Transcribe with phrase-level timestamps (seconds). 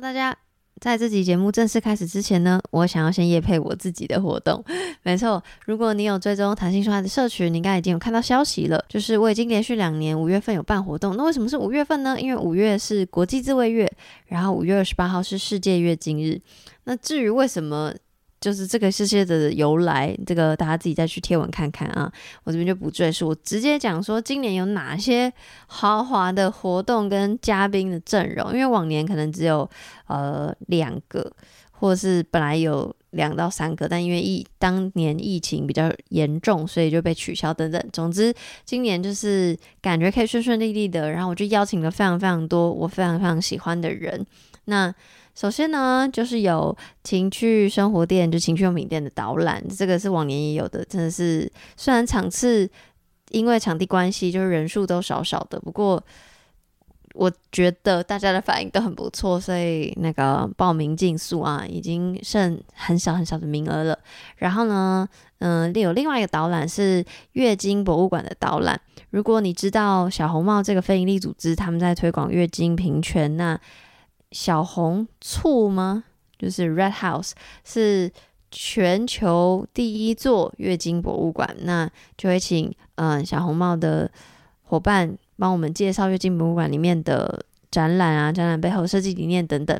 [0.00, 0.34] 大家，
[0.80, 4.64] 在这集节目正式开始之前呢，我想要先夜配我自己的活动。
[5.04, 11.16] 没错，如果你有追踪弹性说爱的社群，你应该已经有看到消息了，就是我已经连续两年五月份有办活动。
[11.16, 12.18] 那为什么是五月份呢？
[12.18, 13.90] 因为五月是国际自卫月，
[14.26, 16.40] 然后五月二十八号是世界月经日。
[16.84, 17.92] 那至于为什么？
[18.40, 22.10] 就是这个世界的由来，这个大家自己再去贴文看看啊，
[22.42, 25.30] 我这边就不赘述，我直接讲说今年有哪些
[25.66, 29.68] 豪华的活动跟嘉宾的阵容，因为往年可能只有
[30.06, 31.30] 呃两个，
[31.70, 37.84] 或是本来有两到三个，但因为疫当年疫情比较严重，所以就被取消等等。
[37.92, 38.32] 总之
[38.64, 44.24] 今年就是感觉可以顺顺利利的，然后我就邀请了非常非常多我非常非常喜欢的人，
[44.64, 44.94] 那。
[45.34, 52.68] 首先呢，就是有情趣生活店，就情趣用品店的导览，这个是往年也有的，真的是虽然场次
[53.30, 56.02] 因为场地关系，就是人数都少少的，不过
[57.14, 63.98] 我觉得大家的反应都很不错，所以那个报名竞速啊，已经剩很少很少的名额了。
[64.36, 68.80] 然后呢，嗯、呃，有另外一个导览是月经博物馆的导览。
[69.10, 73.58] 如果你知道小红帽这个非营利组织，他们在推广月经平权，那
[74.32, 76.04] 小红醋吗？
[76.38, 77.32] 就是 Red House
[77.64, 78.10] 是
[78.50, 84.10] 全球第一座月经博物馆，那就会请嗯、小红帽的
[84.62, 89.78] 伙伴帮我们介绍月经博物馆里面的展览啊，展览背后设计理念等等，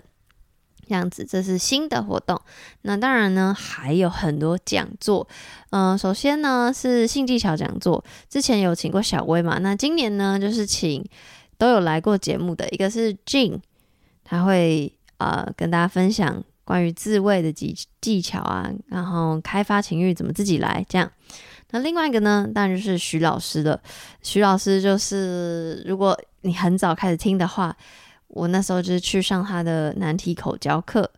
[0.86, 2.40] 这样子，这是新的活动。
[2.82, 5.26] 那当然呢，还有很多讲座。
[5.70, 11.04] 嗯、首先呢是性技巧讲座，之前有请过小薇嘛，那今年呢就是请
[11.56, 13.60] 都有来过节目的，一个是 Jin。
[14.30, 21.10] 他会呃跟大家分享关于自慰的技技巧啊，然后开发情欲怎么自己来这样。
[21.72, 23.80] 那另外一个呢，当然就是徐老师的。
[24.22, 27.76] 徐老师就是如果你很早开始听的话，
[28.28, 31.10] 我那时候就是去上他的难题口交课，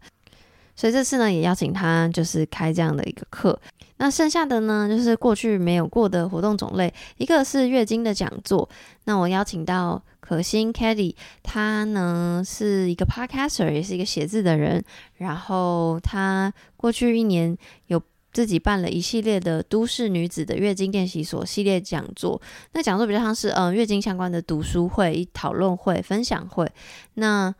[0.75, 3.61] 所以这次呢也邀请他就是开这样的一个课。
[4.03, 8.69] 那剩下的呢就是过去没有过的活动种类，一个是月经的讲座，
[9.05, 10.03] 那我邀请到。
[10.19, 14.83] 可心 Kelly，她呢是一个 podcaster，也是一个写字的人。
[15.17, 17.59] 然后她过去一年
[17.89, 18.01] 有
[18.33, 22.41] 自己办了一系列的都市女子的月经练习所系列讲座。
[22.73, 26.71] 那讲座比较像是嗯月经相关的读书会、讨论会、分享会。
[27.15, 27.53] 那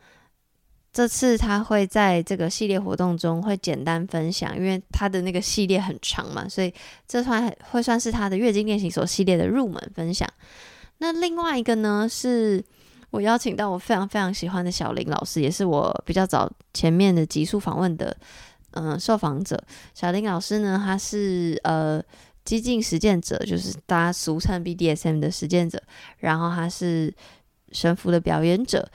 [0.93, 6.71] 这次他会在这个系列活动中会简单分享，因为他的那个系列很长嘛，所以
[7.07, 10.29] 这算会算是他的月经练习所系列的入门分享。
[10.99, 12.63] 那另外一个呢，是
[13.09, 18.15] 我邀请到我非常非常喜欢的小林老师，也是我比较早前面的极速访问的，
[18.73, 19.59] 嗯、受访者。
[19.95, 21.99] 小林老师呢，他是呃
[22.45, 25.81] 激进实践者，就是大家俗称 BDSM 的实践者，
[26.19, 27.11] 然后他是
[27.71, 28.87] 神符的表演者。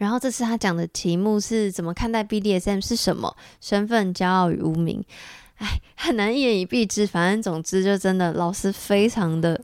[0.00, 3.36] 然后这次他讲的题目是怎么看待 BDSM 是什么？
[3.60, 5.04] 身份、骄傲与无名。
[5.58, 7.06] 哎，很难一言以蔽之。
[7.06, 9.60] 反正总之，就真的老师非常的。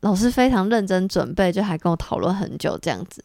[0.00, 3.22] 老师非常认真准备，就还跟我讨论很久这样子。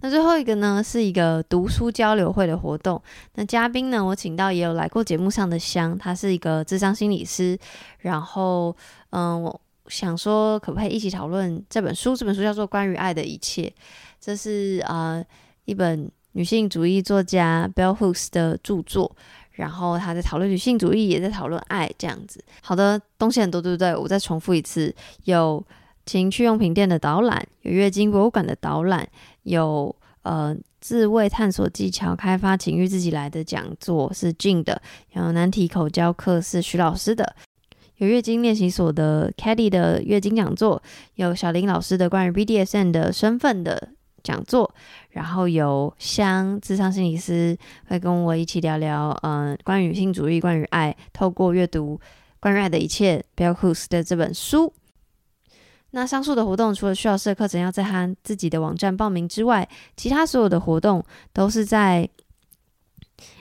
[0.00, 3.00] 那最后一个呢，是一个读书交流会的活动。
[3.36, 7.56] 那嘉宾呢，我请到也有来过节目上的香，他是一个智商心理师。
[7.98, 8.76] 然后，
[9.10, 12.16] 嗯，我想说，可不可以一起讨论这本书？
[12.16, 13.62] 这本书叫做《关于爱的一切》，
[14.20, 15.24] 这是呃
[15.64, 19.14] 一本女性主义作家 Bell Hooks 的著作。
[19.52, 22.44] 然后他在讨论女性主义，也在讨论爱，这样子。
[22.60, 23.96] 好的，东西很多，对不对？
[23.96, 24.94] 我再重复一次：
[25.24, 25.64] 有
[26.04, 29.08] 情趣用品店的导览，有月经博物馆的导览，
[29.44, 34.82] 有呃自慰探索技巧、开发情欲自己来的讲座是 Jin 的，
[35.14, 37.34] 有难题口交课是徐老师的，
[37.96, 40.82] 有月经练习所的 Kelly 的月经讲座，
[41.14, 43.88] 有小林老师的关于 BDSM 的身份的
[44.26, 44.74] 讲座。
[45.10, 47.56] 然后有香智商心理师
[47.88, 51.98] 会跟我一起聊聊，嗯、关于女性主义，关于爱，透过阅读
[52.40, 54.74] 关于爱的一切，Bell Hooks 的这本书。
[55.92, 59.66] 那上述的活动除了需要设课程要在他自己的网站报名之外，
[59.96, 62.06] 其他所有的活动都是在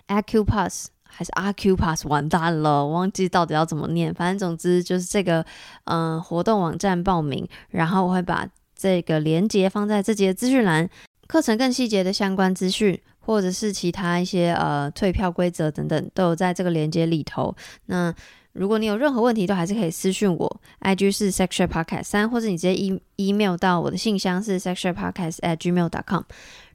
[0.07, 2.07] Acupass 还是 Acupass？
[2.07, 4.13] 完蛋了，忘记到底要怎么念。
[4.13, 5.45] 反正总之就是这个，
[5.85, 10.89] 嗯、活动网站报名，然后我会把这个连接放在这集的资讯栏。
[11.27, 17.55] 课程更细节的相关资讯，或者是其他一些呃退票规则等等，都有在这个链接里头。
[17.87, 18.13] 那
[18.53, 26.21] 如果你有任何问题，都还是可以私讯我，IG 是 sexual podcast 三，或者你直接 e email 到我的信箱是 sexual podcast at gmail dot com。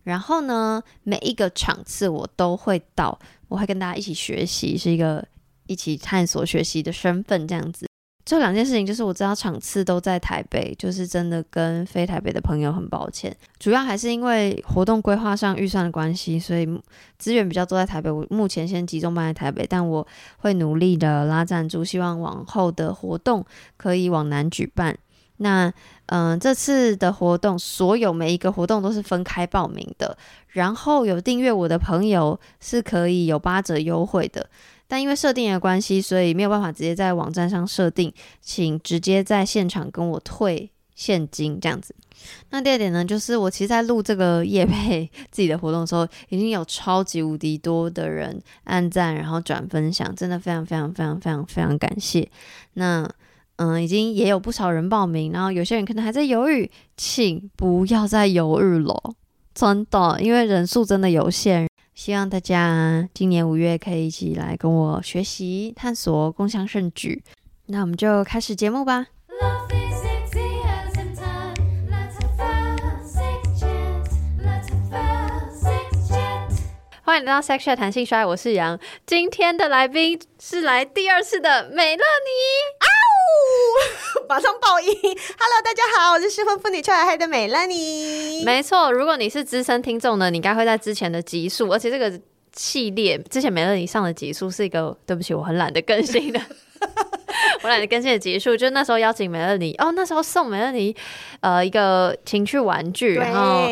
[0.03, 3.19] 然后呢，每一个场次我都会到，
[3.49, 5.25] 我会跟大家一起学习，是一个
[5.69, 7.87] 一起探索学习的身份这样子。
[8.31, 13.37] 这两件事情就是我知道场次都在台北，就是真的跟非台北的朋友很抱歉。
[13.59, 16.65] 主要还是因为活动规划上预算的关系，所以
[17.19, 18.09] 资源比较多在台北。
[18.09, 20.06] 我目前先集中办在台北，但我
[20.38, 23.44] 会努力的拉赞助，希望往后的活动
[23.77, 24.97] 可以往南举办。
[25.38, 25.73] 那
[26.06, 30.17] 嗯、这次的活动，所有每一个活动都是分开报名的，
[30.50, 34.49] 然后有订阅我的朋友是可以有八折优惠的。
[34.91, 41.95] 但因为设定的关系，所以没有办法直接在网站上设定，请直接在现场跟我退现金这样子。
[42.51, 52.29] 那第二点呢，就是我其实，在录这个业配自己的活动的时候，已经有超级无敌多的人按赞，然后转分享，真的非常非常非常非常非常感谢。
[52.75, 53.09] 那
[53.57, 59.15] 嗯，已经也有不少人报名，然后有些人可能还在犹豫，请不要再犹豫了，
[59.55, 61.69] 真的，因为人数真的有限。
[62.00, 67.23] 希望大家今年五月可以一起来跟我学习、探索、共享盛举。
[67.67, 69.08] 那我们就开始节目吧。
[77.02, 78.81] 欢迎来到 Sex Chat 谈性说爱，我是杨。
[79.05, 83.00] 今天的来宾是来第二次的美乐妮。
[84.29, 88.44] 马上爆音！Hello，大家好，我是失婚妇女 Chill 海海的美乐妮。
[88.44, 92.21] 没错，如果你是资深听众呢，你应该会在之前的集数，而且这个
[92.55, 96.41] 系列之前美乐妮上的集数是一个，对不起，我很懒得更新的，
[97.62, 100.94] 我懒得更新的集数，就那时候邀请美乐妮，哦，那时候送美乐妮
[101.41, 103.67] 呃一个情趣玩具，然后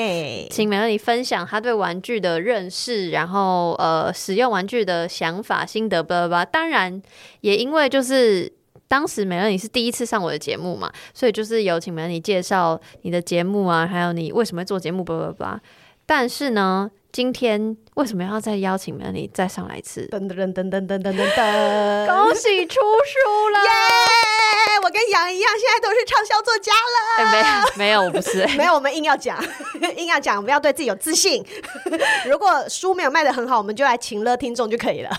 [0.50, 6.44] 请美乐妮分享她对玩具的认识，然后呃使用玩具的想法心得，吧吧。
[6.44, 7.00] 当然
[7.40, 8.57] 也因为就是。
[8.88, 15.60] 当时美乐你是第一次上我的节目嘛，所以就是有请美乐你介绍你的节目啊，还有你为什么会做节目，叭叭叭。
[16.06, 20.06] 但是呢，今天为什么要再邀请美乐妮再上来一次？
[20.12, 22.06] 噔噔噔噔噔噔噔噔！
[22.06, 23.58] 恭喜出书了！
[23.60, 24.78] 耶！
[24.84, 27.24] 我跟杨一样，现在都是畅销作家了。
[27.24, 27.46] 欸、没有
[27.76, 28.46] 没有，我不是。
[28.56, 29.42] 没有，我们硬要讲，
[29.96, 31.42] 硬要讲，我们要对自己有自信。
[32.28, 35.10] 如果书没有卖的很好，我们就来请了听众就可以了。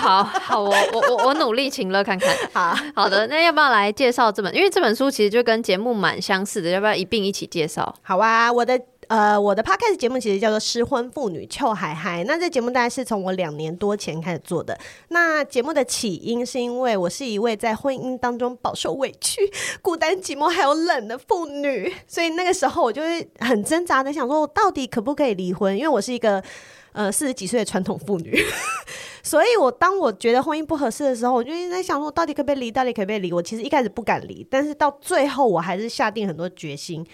[0.00, 2.34] 好好，我我我我努力请乐看看。
[2.52, 4.52] 好好的，那要不要来介绍这本？
[4.54, 7.94] 因为这本书其实就跟节目蛮相似的，要不要一并一起介绍？
[8.02, 14.78] 好啊，我的呃我的 podcast 节目其实叫做《失婚妇女 Chill 海海》，那这节目大概是从我两年多前开始做的。
[15.08, 19.40] 那节目的起因是因为我是一位在婚姻当中饱受委屈、
[19.80, 25.76] 孤单寂寞还有冷的妇女，所以那个时候我就会很挣扎的想说，我到底可不可以离婚？
[25.76, 26.42] 因为我是一个。
[26.92, 28.42] 呃，四十几岁的传统妇女，
[29.22, 32.70] 所以我当我觉得婚姻不合适的时候，我就一直在想说，到底可不可以离？
[32.70, 33.30] 到底可不可以离？
[33.30, 37.06] 我其实一开始不敢离，但是到最后我还是下定很多决心，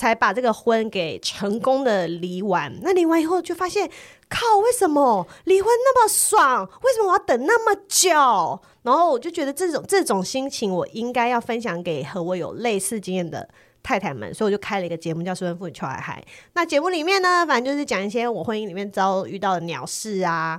[0.00, 2.74] 才把这个婚给成功的离完。
[2.80, 3.86] 那离完以后就发现，
[4.30, 6.66] 靠，为什么离婚那么爽？
[6.82, 8.08] 为什么我要等那么久？
[8.80, 13.46] 然后我就觉得这种这种心情，我应该要分享给和我有类似经验的。
[13.82, 16.24] 太太们，所以我就开了一个节目，叫《失婚妇女 Chill 海海》。
[16.54, 20.58] 那节目里面呢，反正就是讲一些我婚姻里面遭遇到的鸟事啊，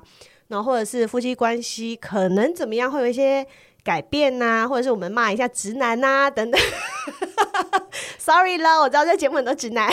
[0.50, 3.46] 然后或者是夫妻关系可能怎么样，会有一些
[3.84, 6.62] 改变呐、啊，或者是我们骂一下直男呐、啊、等等。
[8.18, 9.92] Sorry 啦，我知道这节目很多直男，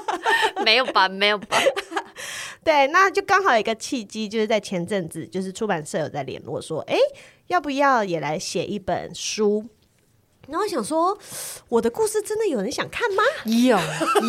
[0.64, 1.08] 没有吧？
[1.08, 1.58] 没有吧？
[2.64, 6.96] 对，那就刚好有一个契机，就是在前阵子，就是出版社有在联络说，哎，
[7.48, 9.64] 要不要也来写一本书？
[10.48, 11.16] 然后想说，
[11.68, 13.22] 我的故事真的有人想看吗？
[13.44, 13.78] 有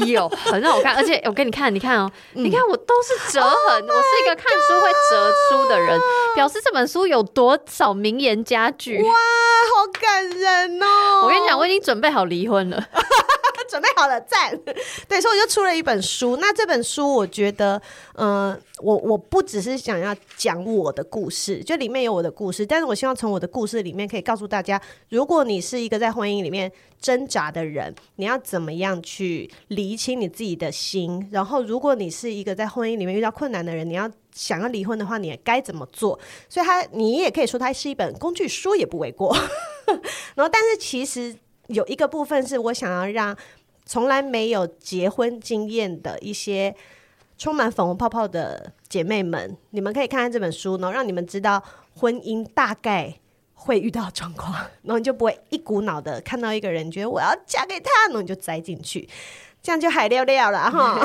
[0.05, 5.99] 有，很好看，而且 我给你看，你看哦，嗯、你看我都是折痕，oh、我是一个看书会折书的人，
[6.35, 9.01] 表示这本书有多少名言佳句。
[9.01, 11.21] 哇，好感人哦！
[11.23, 12.83] 我跟你讲，我已经准备好离婚了。
[13.67, 14.57] 准备好了，赞！
[15.07, 16.37] 对，所以我就出了一本书。
[16.37, 17.81] 那这本书，我觉得，
[18.15, 26.71] 嗯、我我不只是想要讲我的故事，就里面有我的故事，但是我希望从我的故事里面可以告诉大家，如果你是一个在婚姻里面
[27.01, 31.27] 挣扎的人，你要怎么样去理清你自己的心。
[31.31, 36.19] 然后，如果你是一个在婚姻里面遇到困难的人，你要想要离婚的话，你也该怎么做？
[36.49, 39.35] 所以它，你也可以说它是一本工具书，也不为过。
[40.35, 41.35] 然后，但是其实
[41.67, 43.35] 有一个部分是我想要让。
[43.87, 46.75] 从来没有结婚经验的一些
[47.37, 51.63] 充满粉红泡泡的姐妹们，你们可以看看这本书，然后让你们知道
[51.95, 53.15] 婚姻大概
[53.53, 54.53] 会遇到状况，
[54.83, 59.07] 然后你就不会一股脑的看到一个人觉得我要嫁给他，然后你就栽进去。
[59.61, 60.99] 这样就海聊聊了哈。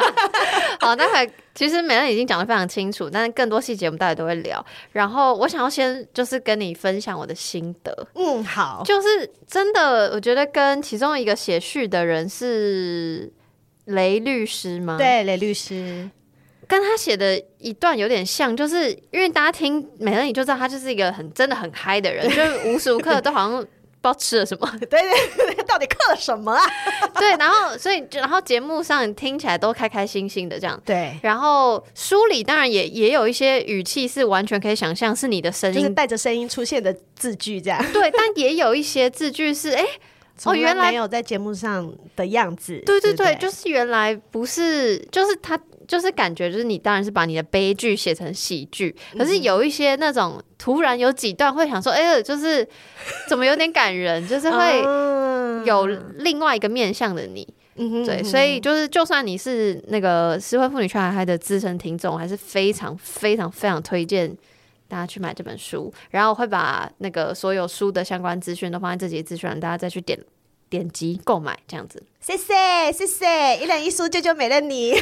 [0.80, 4.64] 好，那会其实美乐已经讲得非常清楚，但是更多细节我们大家都会聊。
[4.92, 8.06] 然后我想要先就是跟你分享我的心得。
[8.14, 9.08] 嗯，好，就是
[9.46, 13.32] 真的，我觉得跟其中一个写序的人是
[13.86, 14.96] 雷律师吗？
[14.98, 16.08] 对，雷律师。
[16.68, 23.64] 跟他写的一段有点像，就是因为大家听美乐你就知道他就是一个很真的很嗨的人，就是无时无刻都好像
[24.06, 25.00] 不知道吃了什么， 对
[25.36, 26.62] 对对，到底嗑了什么啊？
[27.18, 31.18] 对，然后所以然后节目上听起来都开开心心的这样，对。
[31.22, 37.84] 然后书里当然也也有一些语气是完全可以想象是你的声音，就是带着声音出现的字句这样。
[37.92, 39.82] 对，但也有一些字句是哎。
[39.82, 39.88] 诶
[40.44, 42.78] 哦，原来没有在节目上的样子。
[42.84, 52.66] 对对对，就是原来不是，就是他，就是感觉，就是你当然是把你的悲剧写成喜剧，可是有一些那种突然有几段会想说，哎，就是
[53.28, 54.80] 怎么有点感人，就是会
[55.64, 57.46] 有另外一个面向的你。
[58.06, 64.34] 对，所以就是就算你是那个失婚妇女 Try 海海的资深听众，还是非常非常非常推荐
[64.88, 70.18] 大家去买这本书，然后会把那个所有书的相关资讯都放在这集资讯栏，大家再去点
[70.70, 72.02] 点击购买这样子。
[72.18, 74.94] 谢谢谢谢，一人一书，救救美乐妮。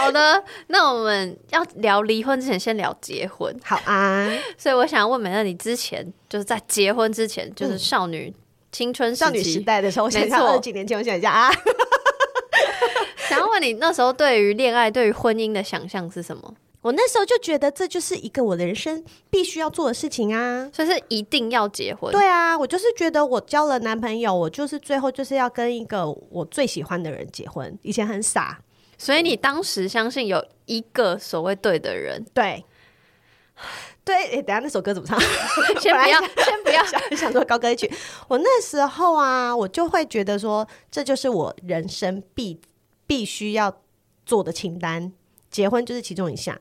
[0.00, 3.54] 好的，那我们要聊离婚之前，先聊结婚。
[3.62, 8.34] 好啊，所以我想要问美乐你，之前就是在结婚之前，就是少女
[8.72, 11.50] 青春少女时代的时候，我想一下，二十几年前，我想一下啊。
[13.28, 16.54] 想要问你那时候对于恋爱、对于婚姻的想象是什么？
[16.82, 22.10] 我那时候就觉得这就是一个我的人生必须要做的事情啊，所以是一定要结婚。
[22.10, 27.78] 对啊，我就是觉得我交了男朋友，我就是最后就是要跟一个我最喜欢的人结婚。
[27.82, 28.58] 以前很傻，
[29.00, 32.22] 所以你当时相信有一个所谓对的人。
[32.34, 32.62] 对，
[34.04, 35.18] 对，哎、欸，等下那首歌怎么唱？
[35.80, 37.90] 先不要， 先不要， 想，想说高歌一曲。
[38.28, 42.60] 我那时候啊，我就会觉得说，这就是我人生必
[43.06, 43.74] 必须要
[44.26, 45.10] 做的清单。
[45.50, 46.54] 结婚就是其中一项，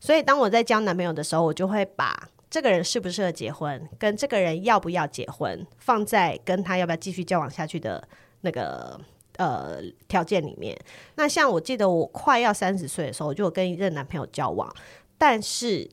[0.00, 8.06] 所以当我在交男朋友的时候，我就会把这个人适不适合结婚，跟这个人要不要结婚，放在跟他要不要继续交往下去的
[8.40, 9.00] 那个
[9.36, 10.76] 呃条件里面。
[11.14, 14.70] 那像我记得我快要三十岁的时候，我就有跟一任男朋友交往，
[15.16, 15.88] 但是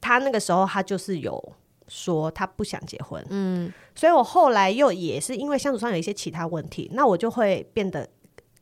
[0.00, 1.52] 他那个时候他就是有
[1.86, 8.08] 说他不想结婚，嗯，所以我后来又也是因为相处上有一些其他问题，那我就会变得。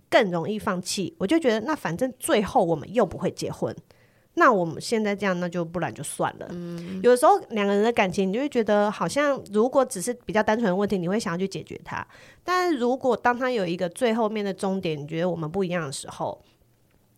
[0.09, 3.75] 更容易放弃，我就觉得那反正最后我们又不会结婚，
[4.39, 6.47] 那我们现在这样，那就不然就算了。
[6.51, 12.07] 嗯，有的时候两个人的感情，你就会觉得好像如果只是比较单纯的问题，你会想要去解决它。
[12.45, 16.39] 但是如果当他有一个最后面的终点，你觉得我们不一样的时候，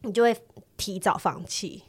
[0.03, 0.37] 你就会
[0.77, 1.83] 提早放弃。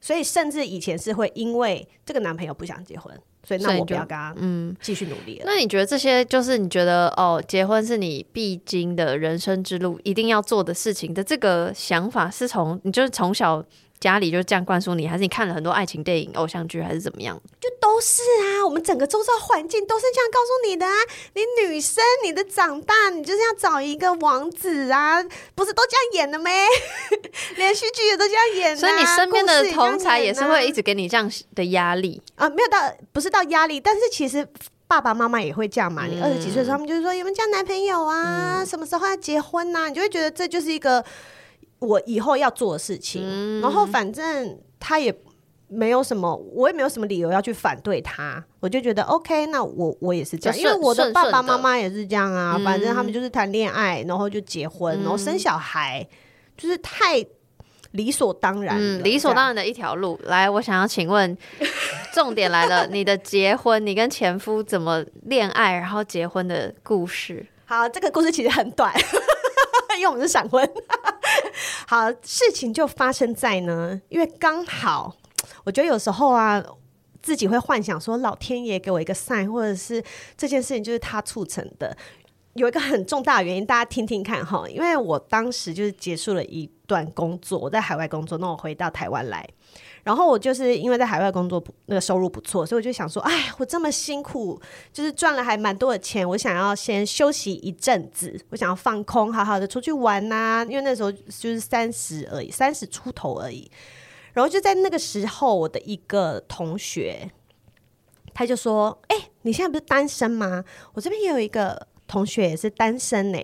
[0.00, 3.14] 所以甚至以前是会因为这个男朋友不想结婚。
[3.46, 5.44] 所以那我不要跟他嗯继续努力了。
[5.44, 13.62] 那你觉得这些就是你觉得哦，结婚是你必经的人生之路，一定要做的事情的这个想法，是从你就是从小。
[14.00, 17.38] 家里就这样灌输你，还是你看了很多爱情电影、偶像剧，还是怎么样？
[17.60, 20.92] 就都是啊，我们整个周遭环境都是这样告诉你的啊。
[21.34, 25.22] 你女生，你的长大，你就是要找一个王子啊，
[25.54, 26.64] 不是都这样演的没？
[27.56, 28.76] 连续剧也都这样演啊。
[28.76, 32.48] 所以你身边的同才也是会一直给你这样的压力啊？
[32.48, 32.78] 没有到，
[33.12, 34.48] 不是到压力，但是其实
[34.86, 36.06] 爸爸妈妈也会这样嘛。
[36.06, 38.64] 你二十几岁的时候，他们就是说有没有交男朋友啊？
[38.64, 39.88] 什么时候要结婚啊？
[39.90, 41.04] 你就会觉得这就是一个。
[41.80, 45.14] 我以后要做的事情，嗯，然后反正他也
[45.68, 56.06] 没有什么，我也没有什么理由要去反对他，我就觉得 OK，那我我也是这样，因为我的爸爸妈妈也是这样啊，反正他们就是谈恋爱，然后就结婚，嗯，然后生小孩，
[56.56, 57.24] 就是太
[57.92, 60.18] 理所当然，嗯，理所当然的一条路。
[60.24, 61.36] 来，我想要请问，
[62.12, 67.46] 重点来了，你的结婚，你跟前夫怎么恋爱，然后结婚的故事？
[67.64, 68.92] 好，这个故事其实很短，
[70.00, 70.68] 因为我们是闪婚。
[71.86, 75.14] 好，事情就发生在呢，因为刚好，
[75.64, 76.62] 我觉得有时候啊，
[77.22, 80.02] 自己会幻想说，老天爷给我一个善或者是
[80.36, 81.96] 这件事情就是他促成的。
[82.54, 89.48] 有一个很重大的原因，大家听听看哈，因为我当时就是结束了一段工作，我在海外工作，那我回到台湾来。
[90.10, 94.60] 然后我就是因为在海外工作不，那个收入不错，所以我就想说，哎，我这么辛苦，
[94.92, 103.70] 就是赚了还蛮多的钱，我想要先休息一阵子，我想要放空，好好的出去玩呐、因为那时候就是三十而已，三十出头而已。
[104.32, 107.30] 然后就在那个时候，我的一个同学，
[108.34, 110.64] 他就说：“哎，你现在不是单身吗？
[110.94, 113.38] 我这边也有一个同学也是单身呢。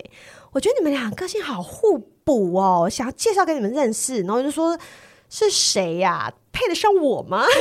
[0.50, 4.76] 我觉得你们俩个性好互补哦，想要介绍给你们认识。”然后我就说。
[5.38, 7.44] 是谁呀、配得上我吗？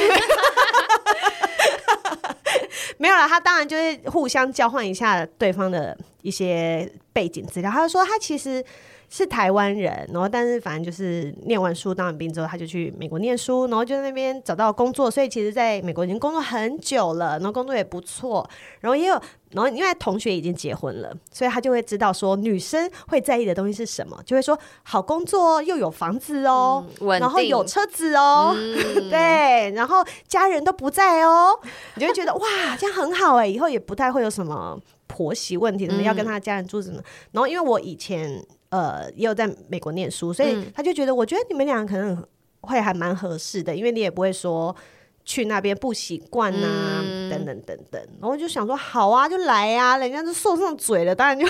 [2.98, 7.70] 没有了，他当然就是互相交换一下对方的一些背景资料。
[7.70, 8.63] 他就说他其实
[9.09, 18.47] 是台湾人，然后但是反正就是念完书当完兵之后，他就去美国念书，然后就在那边找到工作，所以其实在美国已经工作很久了，然后工作也不错，
[18.81, 19.13] 然后也有，
[19.51, 31.57] 然后因为同学已经结婚了，所以他就会知道说女生会在意的东西是什么，就会说好工作又有房子哦，嗯、然后有车子哦，嗯、对，然后家人都不在哦，
[31.95, 38.43] 你就会觉得哇，这样很好哎，以后也不太会有什么婆媳问题，什么要跟他的家人住什么，嗯、然后因为我以前。
[38.69, 42.25] 呃，也有在美国念书，所以他就觉得，我觉得你们俩可能
[42.62, 44.75] 会还蛮合适的，因为你也不会说
[45.24, 48.01] 去那边不习惯呐，嗯、等等等等。
[48.19, 51.48] 然后就想说，好啊，就来啊，人家都送上嘴了，当然就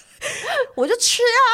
[0.76, 1.46] 我就吃啊。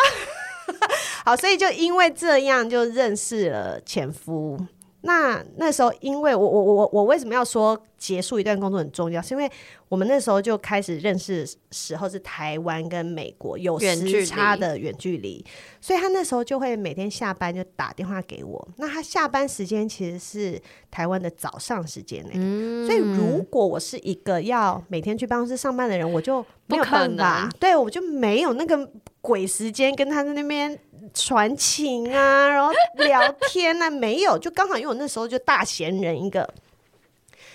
[1.26, 4.58] 好，所以就因为这样就认识了前夫。
[5.02, 9.20] 那那时候，因为我我我我为什么要说结束一段工作很重要？
[9.20, 9.50] 是因为
[9.88, 15.44] 我们那时候就开始认识的时候是台湾跟美国有时差的远距离，
[15.80, 18.68] 所以他那时候就会每天下班就打电话给我。
[18.76, 28.88] 那他下班时间其实是台湾的早上时间呢，嗯、所以如果我是一个要每天去办公室上班的人，我就没有办法，对，我就没有那个
[29.20, 30.78] 鬼时间跟他在那边。
[31.14, 36.48] 传情啊， 然后聊天啊，没有，就刚好因为我那时候就大闲人一个，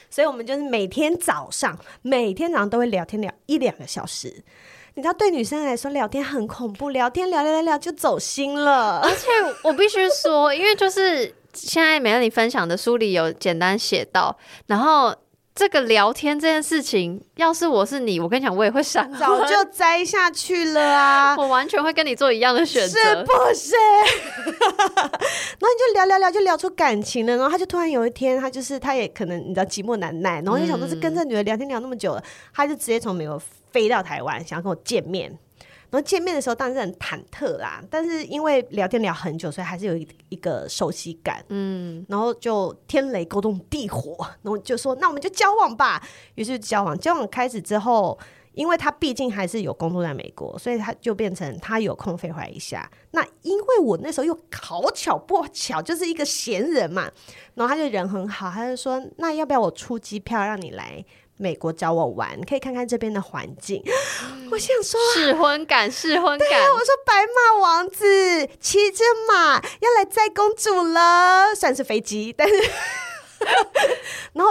[0.10, 4.44] 所以我们就是每天早上，每天早上都会聊天聊一两个小时。
[4.96, 9.00] 你知道，对女生来说聊天很恐怖，聊天聊聊聊聊就走心了。
[9.02, 9.28] 而且
[9.64, 15.16] 我必须说，因为就是现在美乐你分享的书里有简单写到，然后。
[15.58, 21.36] 这个聊天这件事情，要是我是你，我跟你讲，我也会闪，早就栽下去了啊！
[21.42, 23.74] 我完全会跟你做一样的选择，是不是？
[24.46, 27.36] 然后你就聊聊聊，就聊出感情了。
[27.36, 32.24] 然后他就突然有一天，他就是他也可能你知道寂寞难耐，然后就想说，是跟这女的聊天聊那么久了，
[32.54, 35.36] 他就直接从美国飞到台湾，想要跟我见面。
[35.90, 41.44] 然后见面的时候当然是很忐忑啦，但是因为聊天聊很久，所以还是有一一个熟悉感。
[41.50, 46.02] 嗯，然后就天雷勾动地火， 然后就说那我们就交往吧。
[46.36, 48.20] 于是交往，交往开始之后，
[48.54, 52.90] 因为他毕竟还是有工作在美国，所以他就变成他有空飞回来一下。
[53.12, 57.10] 那因为我那时候又好巧不巧就是一个闲人嘛，
[57.54, 61.06] 然后他就人很好，他就说那要不要我出机票让你来？
[61.38, 63.84] 美国找我玩，可以看看这边的环境。
[64.52, 66.50] 我想说，试婚感，试婚感。
[66.50, 72.56] 对，我说白马王子骑着马要来载公主了，算是飞机，但是。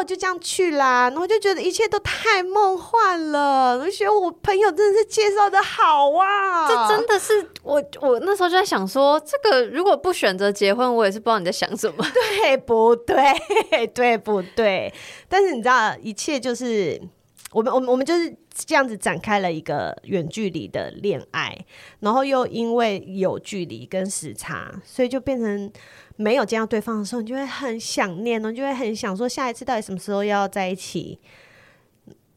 [0.07, 3.77] 就这样去啦，然后就觉得一切都太梦幻了。
[3.79, 12.05] 我觉得我朋友真的是介绍的好啊，这真的是我我那时候就在想说，这个如果不选择结婚，我也是不知道你在想什么，
[12.41, 13.87] 对不对？
[13.89, 14.95] 对不对？
[15.29, 17.01] 但是你知道，一切就是
[17.53, 21.57] 我们我们我们就是这样子展开了一个远距离的恋爱，
[22.01, 25.73] 然后又因为有距离跟时差，所以就变成。
[26.17, 31.21] 没有见到对方的时候，你就会很想念，你就会很想说下一次到底什么时候要在一起？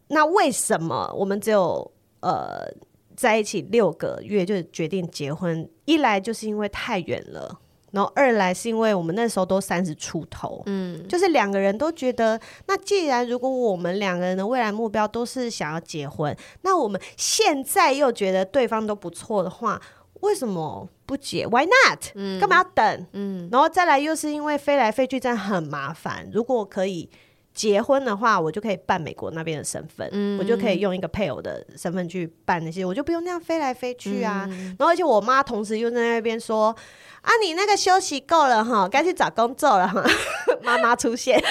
[0.09, 2.67] 那为什么我们只有呃
[3.15, 5.69] 在一起六个月就决定结婚？
[5.85, 7.59] 一来就是因为太远了，
[7.91, 19.81] 然后二来是因为我们那时候都三十出头，嗯，就是两个人都觉得，那既然如果我们两个人的未来目标都是想要结婚，那我们现在又觉得对方都不错的话。
[20.21, 22.11] 为什么不结？Why not？
[22.15, 23.07] 嗯，干嘛要等？
[23.13, 26.29] 嗯，然后再来又是因为飞来飞去真的很麻烦。
[26.33, 27.09] 如果可以
[27.53, 34.47] 结婚的话，我就可以办美国那边的身份，嗯，我就可以用一个配偶的身份去办那些，我就不用那样飞来飞去啊。
[34.49, 36.75] 嗯，然后而且我妈同时又在那边说
[37.21, 40.03] ：“啊，你那个休息够了哈，该去找工作了哈。
[40.63, 41.41] ”妈妈出现，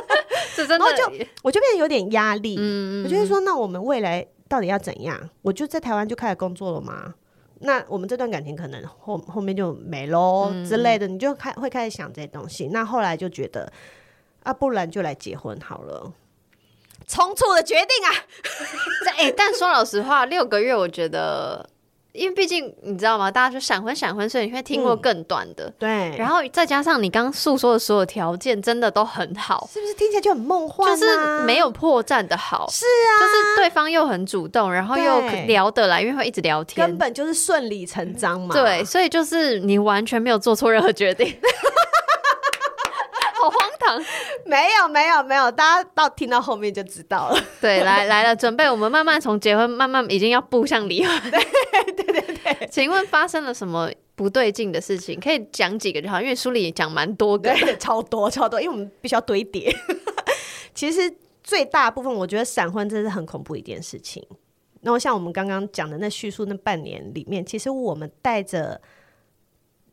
[0.54, 2.56] 是真的，然后就我就变得有点压力。
[2.58, 5.18] 嗯，我就会说：“那我们未来到底要怎样？
[5.42, 7.14] 我就在台湾就开始工作了吗？”
[7.60, 12.68] 那我们这段感情可能后后面就没喽之类的，嗯、你就开会开始想这些东西。
[12.68, 13.72] 那后来就觉得
[14.42, 16.12] 啊，不然就来结婚好了，
[17.06, 18.10] 冲促的决定啊！
[19.16, 21.68] 哎、欸，但说老实话，六个月我觉得。
[22.18, 23.30] 因为毕竟你知道吗？
[23.30, 25.64] 大家说闪婚闪婚，所以你会听过更短的。
[25.66, 30.96] 嗯、对，然后再加上你刚刚诉说的所有条件，真的都很好，是不是听起来就很梦幻、啊？
[30.96, 32.68] 就是没有破绽的好。
[32.68, 38.54] 是啊，就是对方又很主动，然后又聊得来，因为会一直聊天，根本就是顺理成章嘛。
[38.54, 41.26] 对，所以就是你完全没有做错任何决定。
[44.44, 47.40] 没有没有没有，大家到听到后面就知道了。
[47.60, 51.20] 对，来来了，准备我们慢慢从结婚慢慢已经要步向离婚。
[51.30, 51.40] 对
[51.92, 55.18] 对对对，请问发生了什么不对劲的事情？
[55.20, 59.74] 可以讲几个就好，因为书里讲蛮多个，超多超多，因为我们必须要堆叠。
[60.74, 64.24] 其实最大部分，我觉得闪婚真是很恐怖一件事情。
[64.80, 68.80] 然后像我们刚刚讲的那叙述那半年里面，其实我们带着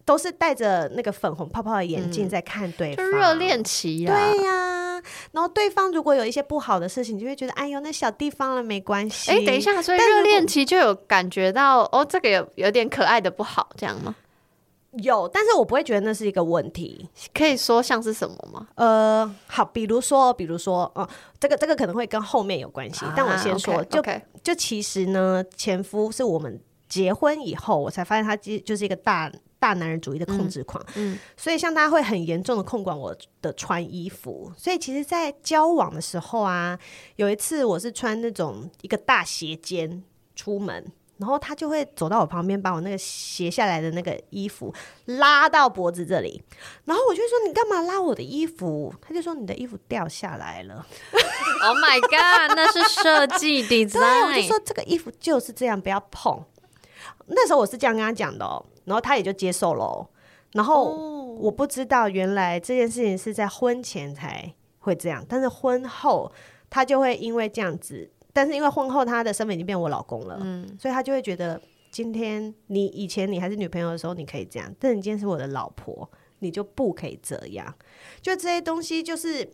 [0.06, 4.14] 都是戴着那个粉红泡泡的眼镜在看对方，嗯、就热恋期啊。
[4.14, 9.32] 对呀、啊，然后对方如果有一些不好的事情，你就会觉得哎呦，那小地方了没关系。
[9.32, 14.16] 哎，等一下，所以热恋期就有感觉到哦，这个有有点可爱的不好，这样吗？
[15.04, 17.10] 有，但是我不会觉得那是一个问题。
[17.34, 18.68] 可以说像是什么吗？
[18.76, 21.06] 呃，好，比如说，比如说，哦，
[21.38, 24.02] 这个这个可能会跟后面有关系，啊、但我先说就.
[24.42, 36.78] 就其实呢，前夫是我们结婚以后，我才发现他其实就是一个大大男人主义的控制狂，嗯，嗯，所以像他会很严重的控管我的穿衣服，所以其实，在交往的时候啊，
[37.16, 40.04] 有一次我是穿那种一个大斜肩
[40.36, 40.92] 出门。
[41.18, 46.44] 然后他就会走到我旁边，把我那个斜下来的那个衣服拉到脖子这里，
[46.84, 50.86] 然后我就说：“你干嘛拉我的衣服？”他就说：“你的衣服掉下来了。
[51.64, 54.28] ”Oh my god，那是设计 design。
[54.28, 56.44] 我就说这个衣服就是这样，不要碰。
[57.28, 60.10] 那时候我是这样跟他讲的哦，然后他也就接受了。
[60.54, 66.32] 然后我不知道原来这件事情是在婚前才会这样，但是婚后
[66.70, 68.10] 他就会因为这样子。
[68.32, 77.74] 但是因为婚后他的身份已经变我老公了，嗯，所以他就会觉得，今天你以前你还是女朋友的时候你可以这样，但你今天是我的老婆，你就不可以这样。
[78.22, 79.50] 就这些东西，就是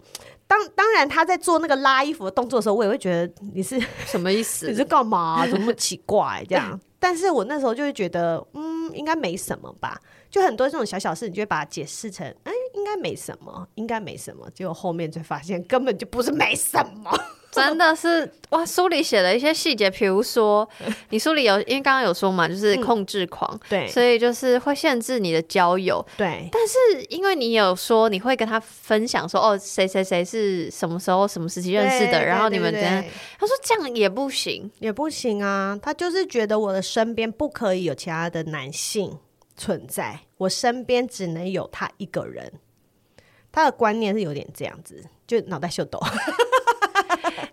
[0.48, 4.66] 当当然他在做那个拉衣服的动作的时候，我也会觉得你是什么意思？
[4.70, 5.48] 你是干嘛？
[5.48, 6.80] 怎么奇怪这样？
[7.04, 10.00] 但是我那时候就会觉得，嗯，应该没什么吧。
[10.30, 14.48] 就很多这种小小事，你就会把它解释成，哎，应该没什么，应该没什么。
[14.52, 17.12] 结果后面就发现根本就不是没什么。
[17.52, 18.66] 真的是哇！
[18.66, 20.68] 书里写了一些细节，比如说
[21.10, 26.48] 你书里有，因为刚刚有说嘛，就是控制狂，嗯、对，所以就是会限制你的交友，对。
[26.52, 33.04] 但是因为你有说你会跟他分享说，哦，谁谁谁是什么时候、什么时期认识的，然后你们怎样？
[33.40, 35.78] 他说这样也不行，也不行啊！
[35.82, 39.18] 他就是觉得我的身边不可以有其他的男性
[39.58, 42.52] 存在，我身边只能有他一个人。
[43.52, 46.00] 他的观念是有点这样子，就脑袋秀逗。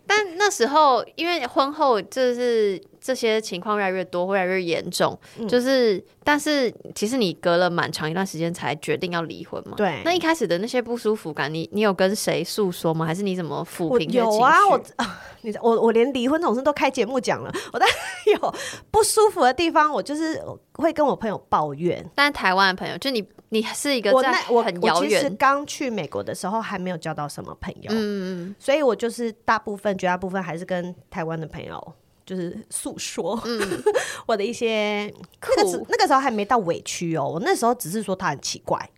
[0.09, 9.75] 但那时候，因为婚后就是这些情况越来越多，越来越严重，嗯、就是，但是其实你隔了蛮长一段时间才决定要离婚嘛。
[9.77, 10.01] 对。
[10.07, 13.05] 那一开始的那些不舒服感，你你有跟谁诉说吗？
[13.05, 14.11] 还是你怎么抚平？
[14.11, 14.81] 有啊，我
[15.43, 17.53] 你我我连离婚这种事都开节目讲了。
[17.75, 18.55] 我当然有
[18.91, 20.43] 不舒服的地方，我就是
[20.75, 22.05] 会跟我朋友抱怨。
[22.15, 23.23] 但台湾的朋友，就你。
[23.51, 31.95] 你是一个在很遥远，我那我其实刚去美国的时候还没有交到什么朋友，嗯，所以我就是大部分绝大部分还是跟台湾的朋友
[32.27, 33.83] 就是诉说，嗯，
[34.27, 35.13] 我的一些
[35.57, 38.91] 那个那个时候还没到委屈哦，我那时候只是说他很奇怪，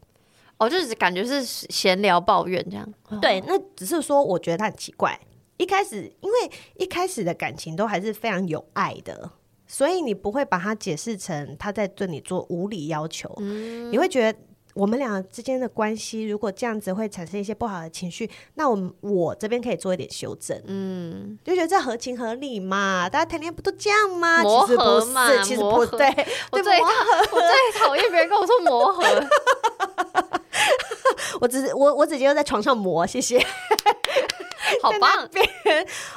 [0.58, 5.18] 哦，就是感觉是闲聊抱怨这样，对，那只是说我觉得他很奇怪，
[5.58, 9.30] 一开始因为一开始的感情都还是非常有爱的。
[9.72, 14.36] 所以你不会把它解释成他在对你做无理要求，嗯、你会觉得
[14.74, 24.42] 我们俩之间的关系如果这样子会产生一些不好的情绪，那我们我这边可以做一点修正，嗯，就觉得这合情合理嘛，大家谈恋爱不都这样吗？
[24.42, 26.86] 磨合嘛，其实不是，其实不对，我最讨
[27.30, 29.04] 我最讨厌别人跟我说磨合，
[31.40, 33.38] 我只是我我直接又在床上磨，谢谢，
[34.82, 35.24] 好棒，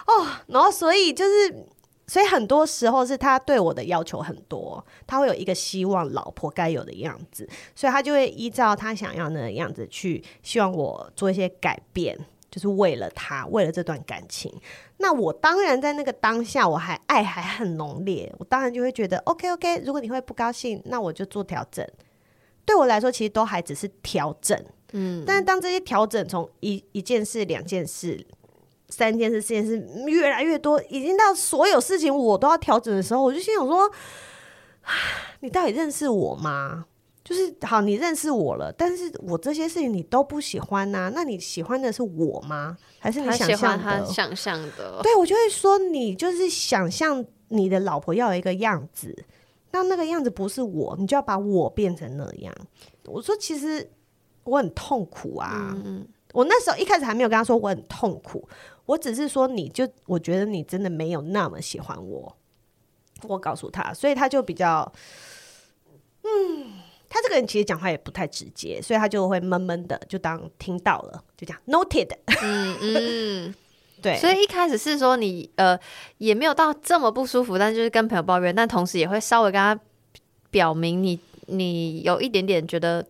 [0.07, 1.67] 哦，然后所以就是。
[2.05, 12.17] 所以很多时候是他对我的要求很多，他会有一个希望老婆该有的样子，所以他就会依照他想要的样子去希望我做一些改变，
[12.51, 14.53] 就是为了他，为了这段感情。
[14.97, 21.87] 那我当然在那个当下，我还爱还很浓烈，我当然就会觉得 OK OK，如果你会不高兴，那我就做调整。
[22.65, 24.61] 对我来说，其实都还只是调整，
[24.91, 25.23] 嗯。
[25.25, 28.27] 但是当这些调整从一一件事、两件事。
[28.89, 33.91] 三件事、四件事越来越多，已经到所有事情我都要调整的时候，我就心想说
[35.41, 36.85] ：“你到底认识我吗？
[37.23, 41.11] 就是好，你认识我了，但是我这些事情你都不喜欢呐、啊？
[41.15, 42.77] 那你喜欢的是我吗？
[42.99, 43.83] 还是你想象的？
[43.83, 44.99] 他想象的？
[45.01, 49.15] 对，我就会说你就是想象你的老婆要有一个样子，
[49.71, 52.53] 那那个样子不是我，你就要把我变成那样。
[53.05, 53.89] 我说其实
[54.43, 55.73] 我很痛苦啊。
[55.85, 58.45] 嗯，我那时候一开始还没有跟他说我很痛苦。
[58.85, 62.35] 我只是说，你就我觉得你真的没有那么喜欢我，
[63.23, 64.91] 我告诉他，所以他就比较，
[66.23, 66.73] 嗯，
[67.07, 72.09] 他这个人其实讲话也不太直接，所以他就会闷闷的，就当听到了，就这样 noted，
[72.41, 73.55] 嗯嗯，
[74.01, 75.79] 对，所以一开始是说你呃
[76.17, 79.79] 也没有到这么不舒服，但就是跟朋友抱怨，但同时也会稍微跟他
[80.51, 83.05] 表明你你有一点点觉得。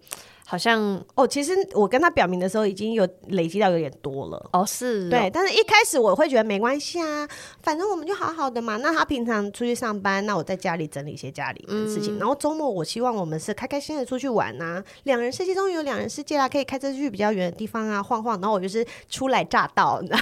[0.54, 4.50] 好像哦，其实我跟他表明的时候，已经有累积到有点多了。
[4.54, 7.28] 哦，是哦，对，但是一开始我会觉得没关系啊，
[7.64, 8.78] 反正我们就好好的嘛。
[8.78, 18.40] 那他平常出去上班，那我在家里整理一些家里的事情，嗯、然后周末我希望我们是开开心心的出去玩啊，两人世界终于有两人世界啦，可以开车去比较远的地方啊，晃晃。
[18.40, 20.20] 然后我就是初来乍到，你知道。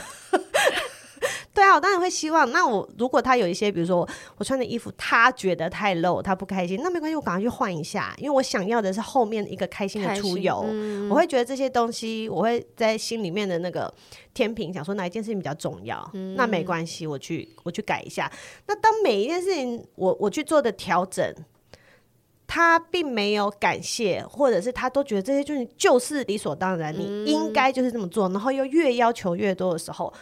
[1.53, 2.49] 对啊，我当然会希望。
[2.51, 8.15] 那我如果他有一些，比如说我，穿的衣服，他觉得太露，他不开心，那没关系，我赶快去换一下。
[8.17, 10.63] 因为我想要的是后面一个开心的出游。
[10.69, 13.93] 嗯、我会觉得这些东西，我会在心里面的那个
[14.33, 16.09] 天平想说哪一件事情比较重要。
[16.13, 18.31] 嗯、那没关系，我去我去改一下。
[18.67, 21.35] 那当每一件事情我我去做的调整，
[22.47, 30.13] 他并没有感谢，或者是他都觉得这些就是就是理所当然，你应该就是这么做，然后又越要求越多的时候。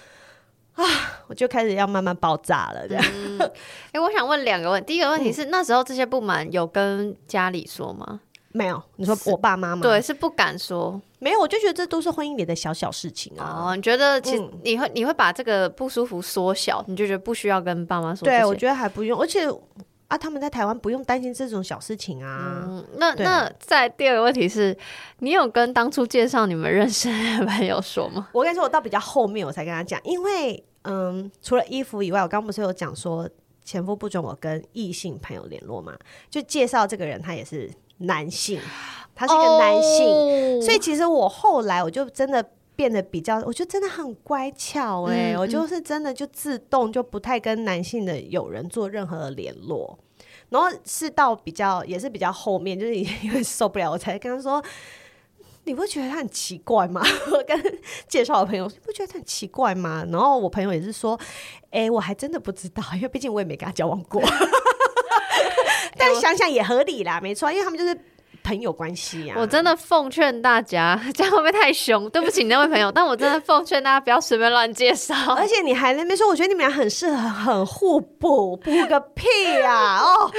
[0.81, 3.03] 啊，我就开始要慢慢爆炸了，这样。
[3.03, 3.39] 哎、嗯
[3.93, 4.87] 欸，我想问两个问题。
[4.87, 8.21] 第一个问题是，嗯、那时候这些不满有跟家里说吗？
[8.51, 8.81] 没有。
[8.95, 9.81] 你说我爸妈吗？
[9.81, 10.99] 对，是不敢说。
[11.19, 13.67] 没有，我就觉得这都是婚姻里的小小事情啊。
[13.67, 18.25] 哦，你觉得其实你会、嗯、你会把这个不舒服缩小，你就觉得不需要跟爸妈说？
[18.25, 19.19] 对，我觉得还不用。
[19.19, 19.47] 而且
[20.09, 22.65] 啊，他们在台湾不用担心这种小事情啊。
[22.67, 24.77] 嗯、那那在第二个问题是，
[25.19, 27.07] 你有跟当初介绍你们认识
[27.39, 28.27] 的朋友说吗？
[28.33, 30.61] 我跟你说，我到比较后面我才跟他讲，因为。
[30.83, 33.29] 嗯，除了衣服以外，我刚不是有讲说
[33.65, 35.93] 前夫不准我跟异性朋友联络嘛？
[36.29, 38.57] 就介绍这个人，他也是男性，
[39.13, 42.41] 他是一个男性，哦、所以其实我后来我就真的
[42.79, 49.99] 变得比较，我觉得真的很乖巧哎、欸，嗯、我就是真的就自动就不太跟男性的友人做任何的联络，
[50.47, 54.63] 然后是到比较也是比较后面，就是因为 受不了，我才跟他说。
[55.65, 57.01] 你不觉得他很奇怪吗？
[57.31, 60.05] 我跟介绍的朋友，你不觉得他很奇怪吗？
[60.09, 61.19] 然后我朋友也是说，
[61.65, 64.23] 哎、欸，我还真的不知道，因为毕竟我也没跟他交往过。
[65.97, 67.99] 但想想也合理啦，没错，因为他们就是。
[68.49, 72.09] 朋友关系啊，我真的奉劝大家， 这样会不会太凶？
[72.09, 75.13] 对不起那位朋友， 但我真的奉劝大家不要随便乱介绍。
[75.35, 79.27] 而且你还在那边说，我觉得你们俩很适合，很互补，补个屁
[79.63, 79.99] 啊！
[80.01, 80.31] 哦，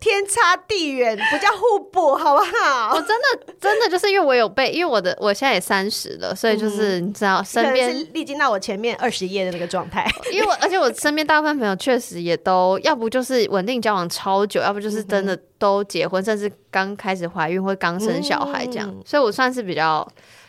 [0.00, 2.94] 天差地远，不叫互补，好不好？
[2.96, 10.04] 我真的真的就是因为我有被，因为我的我现在也三十了，所以就是你知道，嗯、身边是历经到我前面二十页的那个状态。
[10.32, 15.38] 因为我而且我身边大部分朋友确实也都要不就是稳定交往超久，要不就是真的。
[15.62, 20.04] 都结婚，甚至刚开始怀孕或刚生小孩这样，嗯、所以我算是比较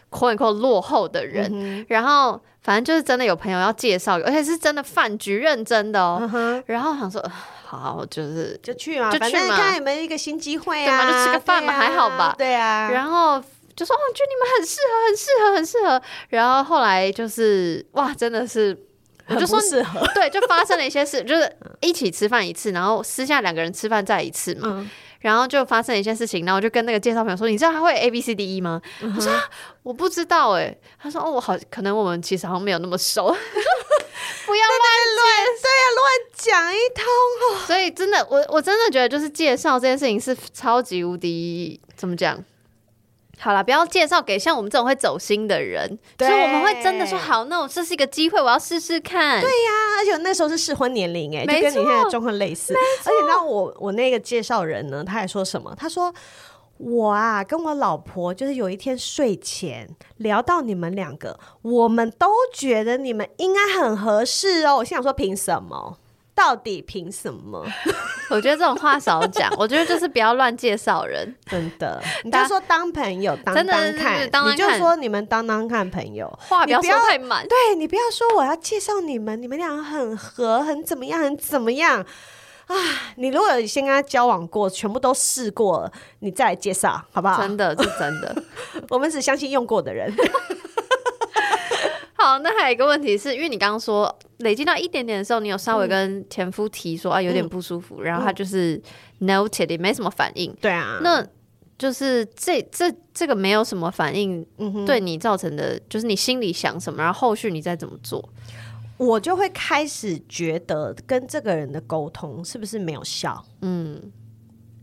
[0.09, 1.47] quote unquote 落后的人。
[1.53, 6.27] 嗯、然后反正就是真的有朋友要介绍，而且是真的饭局认真的哦。
[6.33, 7.23] 嗯、然后想说，
[7.63, 12.33] 好，就是就去嘛，就去嘛，反正看有没有一个新机会啊，就吃个饭嘛，啊、还好吧？
[12.35, 12.89] 对啊。
[12.89, 13.39] 然后
[13.75, 16.01] 就说，哦，觉得你们很适合，很适合，很适合。
[16.29, 18.75] 然后后来就是，哇，真的是。
[19.27, 24.89] 我就说适合，对，就发生了一些事，就是一起吃饭一次，然后私下两个人吃饭再一次嘛，嗯、
[25.21, 28.81] 然后就发生了一些事情，然后我就跟那个介绍朋友说：“你知道他会 A B C D E 吗？”
[29.15, 29.31] 我、说
[29.83, 33.27] ：“我不知道。”哎，他说：“哦，我好，可能我们其实好像没有那么熟。
[34.45, 34.79] ”不要乱
[35.15, 37.65] 乱，对呀，乱讲一通哦。
[37.65, 42.37] 所以真的，我我真的觉得，就是介绍这件事情是超级无敌，怎么讲？
[43.43, 49.41] 好了，不要介绍给像我们这种会走心的人，所以我们会真的说好，那我这是一个机会，我要试试看。
[49.41, 52.73] 对呀、啊，而且那时候是适婚年龄，哎，就跟你现在状况类似。
[52.73, 55.75] 而且你知道我我那个介绍人呢，他还说什么？
[55.77, 56.13] 他说
[56.77, 64.77] 我啊，跟我老婆就是有一天睡前聊到你们两个，我们都觉得你们应该很合适哦。
[64.77, 65.97] 我心想说，凭什么？
[66.35, 67.63] 到底凭什么？
[68.29, 69.53] 我觉得这种话少讲。
[69.57, 72.01] 我觉得就是不要乱介绍人，真的。
[72.23, 77.47] 你就说当朋友，当当看，你就说你们当当看朋友，话不要说太满。
[77.47, 81.99] 对，你不要说我要介绍你们，你们俩很合，很怎么样，很怎么样
[82.67, 82.75] 啊？
[83.17, 87.41] 你如果先跟他交往过，全部都试过了，你再来介绍，好不好？
[87.41, 88.35] 真的是真的，
[88.89, 90.11] 我们只相信用过的人。
[92.23, 98.81] 好，那还有一个问题是，因为你刚刚说累积到一点点的时候，你有稍微跟前夫提说、嗯、啊，有点不舒服，嗯、然后他就是
[99.19, 100.55] noted 也没什么反应。
[100.61, 101.21] 对啊，那
[101.77, 104.41] 就是这这这个没有什么反应，
[104.85, 108.23] 对你造成的，就是你心里想什么，然后后续你再怎么做，
[108.95, 113.43] 我就会开始觉得跟这个人的沟通是不是没有效？
[113.59, 114.01] 嗯，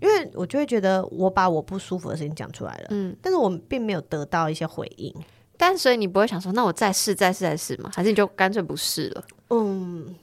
[0.02, 5.14] 因为我就会觉得我把我不舒服的事情讲出来了，嗯，但是我并没有得到一些回应。
[5.62, 7.90] 但所以你不会想说，那我再试再试再试吗？
[7.94, 9.24] 还是你就干脆不试了？
[9.50, 10.16] 嗯，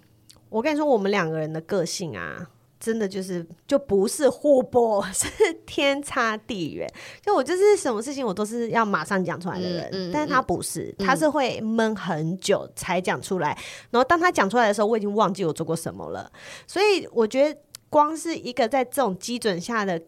[0.50, 5.28] 我跟你说，我们两个人的个性啊，真的就是就不是互补， 是
[5.68, 6.92] 天差地远。
[7.22, 13.52] 就我就是什么事情我都是要马上讲出来的人，嗯嗯、但是他不是，他是会闷很久才讲出来。
[13.52, 16.32] 嗯、然后当他讲出来的时候，我已经忘记我做过什么了。
[16.66, 17.60] 所以我觉得，
[17.92, 20.02] 光是一个在这种基准下的。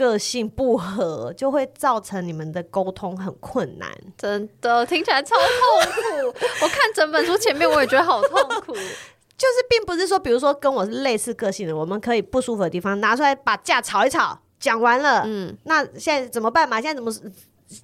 [0.00, 3.86] 个性不合，就会造成你们的沟通很困难。
[4.16, 6.38] 真的听起来超痛苦。
[6.62, 8.72] 我看整本书前面我也觉得好痛苦。
[9.36, 16.80] 就是并不是说，比如说跟我是类似个性的，我们可以不舒服的地方拿出来把架吵一吵，讲完了，嗯，那现在怎么办嘛？
[16.80, 17.12] 现在怎么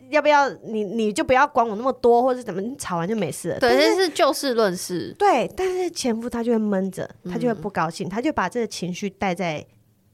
[0.09, 3.61] 要不要你你就不要管我那么多，或者怎么你吵完就没事了？
[3.61, 5.15] 对，但是就事论事。
[5.19, 9.63] 对，但是前夫他就会闷着，他就会不高兴，嗯、他就把这个情绪带在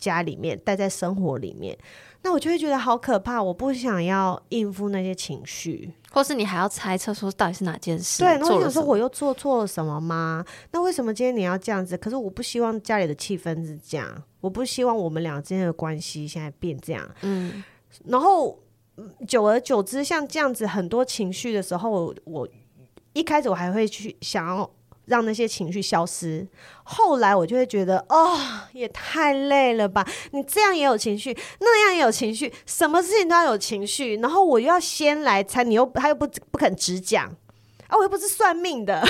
[0.03, 1.79] 家里面，待在生活里面。
[2.25, 5.93] 那我就会觉得好可怕，我不想要应付那些情绪。
[6.11, 8.23] 或是你还要猜测说到底是哪件事？
[8.23, 10.45] 对，那我想说我又做错了什么吗？
[10.73, 11.97] 那为什么今天你要这样子？
[11.97, 17.09] 可是我不希望家里的气氛是这样，我不希望我们俩之间的关系现在变这样。
[17.23, 17.63] 嗯，
[18.07, 18.59] 然后
[19.27, 22.49] 久而久之，像这样子很多情绪的时候，我，我
[23.13, 24.71] 一开始我还会去想要。
[25.13, 26.49] 让那些情绪消失，
[26.85, 28.41] 后来我就会觉得，哦，
[28.73, 30.09] 也太累了吧！
[30.31, 37.27] 你这样也有情绪，那样也有情绪，什么事情都要有情绪，然后我又要先来猜，你又他又不不肯直讲，
[37.89, 39.07] 啊，我又不是算命的，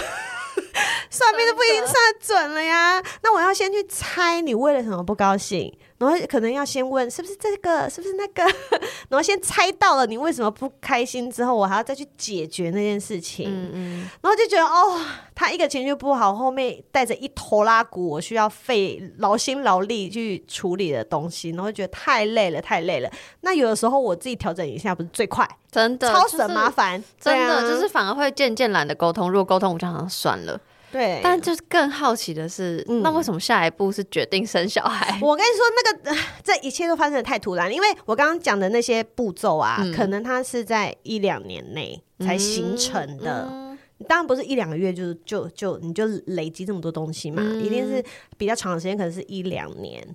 [1.09, 3.01] 算命的不一定算准了呀。
[3.23, 5.73] 那我要先去猜你为了什么不高兴。
[6.03, 8.43] 然后可能要先问是不是这个，是不是那个，
[9.09, 13.49] 然后先猜到了你为什么不开心之后，我还要再去解决那件事情。
[13.49, 14.11] 嗯嗯。
[14.21, 15.01] 然后就觉得哦，
[15.33, 23.09] 他一个情绪不好，后面带着一拖拉骨，我需要费劳心劳力去处理的东西，然后觉得太累了，太累了。
[23.43, 25.49] 那有的时候我自己调整一下，不是最快？
[25.71, 29.31] 真的，超省麻烦，真的、啊、就是反而会渐渐懒得沟通。
[29.31, 30.61] 如果沟通，我就好像算了。
[30.93, 35.19] 对，但就是更好奇的是，嗯、那为什么下一步是决定生小孩？
[35.23, 35.65] 我跟你说，
[36.05, 43.49] 那个这一切都发生的太突然，因为我刚刚讲的那些步骤啊，嗯、可能它是在一两年内才形成的。
[43.51, 48.05] 嗯、当然不是一两个月就就就你就累积这么多东西嘛，嗯、一定是
[48.37, 50.07] 比较长的时间，可能是一两年。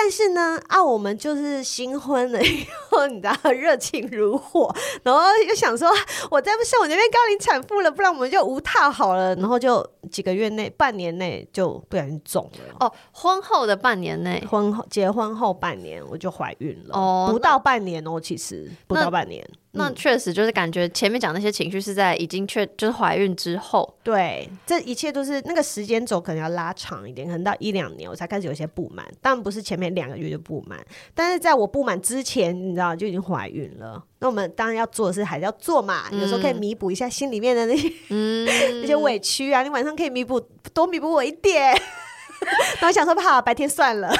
[0.00, 5.90] 但是呢，啊，我们就是新婚了以后，你知道，热情如火，然后又想说，
[6.30, 12.76] 我再不上我那边高龄产妇了，不然我们就无套好了，然后就几个月内、半年内就不小心中了。
[12.78, 16.96] 哦，婚后的半年内，婚后结婚后半年我就怀孕了。
[16.96, 19.44] 哦，不到半年哦，其实不到半年。
[19.72, 30.78] 那确实就是感觉前面讲那些情绪是在已经确就是怀孕之后，对，这一切都是那个时间轴可能要拉长一点，可能到一两年我才开始有些不满，当然不是前面两个月就不满，
[31.14, 34.02] 但是在我不满之前，你知道就已经怀孕了。
[34.20, 38.44] 那我们当然要做的事还是要做嘛，嗯、有时候可以弥补一下心里面的那些、嗯、
[38.80, 40.40] 那些委屈啊，你晚上可以弥补
[40.72, 41.76] 多弥补我一点。
[42.80, 44.08] 然后想说，好，白天算了。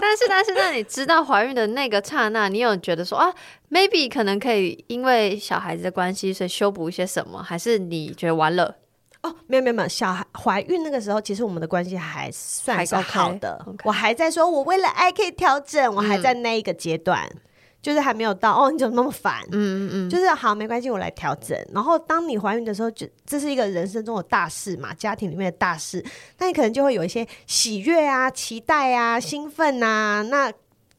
[0.00, 3.32] 但是，但是，那你知道怀孕的那个刹那，你有觉得说啊
[3.70, 7.42] ，maybe 可能可以因为小孩子的关系，所以修补一些什么？
[7.42, 8.76] 还是你觉得完了？
[9.22, 9.88] 哦，没有，没有，没有。
[9.88, 13.64] 小孩怀孕那个时候，其实我们的关系还算是好的。
[13.84, 17.26] 我还在说，我为了爱可以调整，我还在那一个阶段。
[17.32, 17.40] 嗯
[17.84, 19.42] 就是还没有到哦，你怎么那么烦？
[19.52, 21.54] 嗯嗯嗯，就是好，没关系，我来调整。
[21.74, 26.02] 然后当你怀孕的时候，就这是一个人生中的大事嘛，家庭里面的大事，
[26.38, 30.50] 那你可能就会有一些喜悦啊、期待啊、兴奋啊，那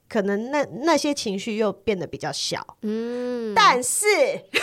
[0.08, 2.78] 可能那那些情绪又变得比较小。
[2.82, 4.06] 嗯，但是。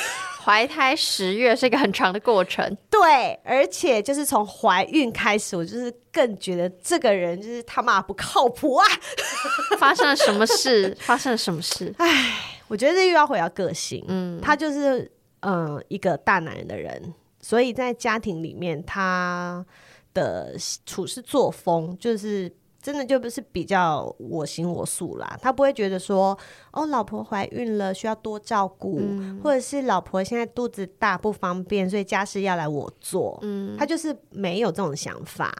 [0.44, 8.84] 怀胎十月是一个很长的过程，对，而且就是从怀孕开始，我就是更觉得这个人就是他妈不靠谱啊！
[9.78, 10.96] 发生了什么事？
[10.98, 11.94] 发生了什么事？
[11.98, 12.34] 哎，
[12.66, 15.08] 我觉得这又要回到个性，嗯，他就是
[15.42, 19.64] 嗯、呃、一个大男人的人，所以在家庭里面他
[20.12, 22.52] 的处事作风就是。
[22.82, 26.36] 真的就不是比较我行我素啦，他不会觉得说
[26.72, 35.54] 哦，老婆怀孕了需要多照顾，嗯、或者是老婆现在肚子大不方便，所以家事要来我做，嗯，他就是没有这种想法，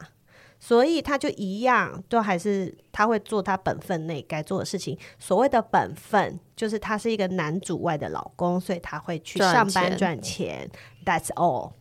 [0.58, 4.98] 所以他就一样，都还是他会做他本分内该做的事情。
[5.20, 10.70] 所谓的本分，就是他是一个男主外的老公，所以他会去上班赚钱，赚钱
[11.04, 11.74] ，That's all。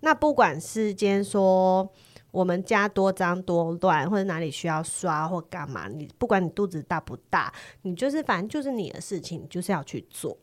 [0.00, 1.92] 那不管是今天说。
[2.30, 10.36] 我们家多脏多乱，或者哪里需要刷或干嘛，你不管你肚子大不大，你就是反正就是你的事情，你就是要去做。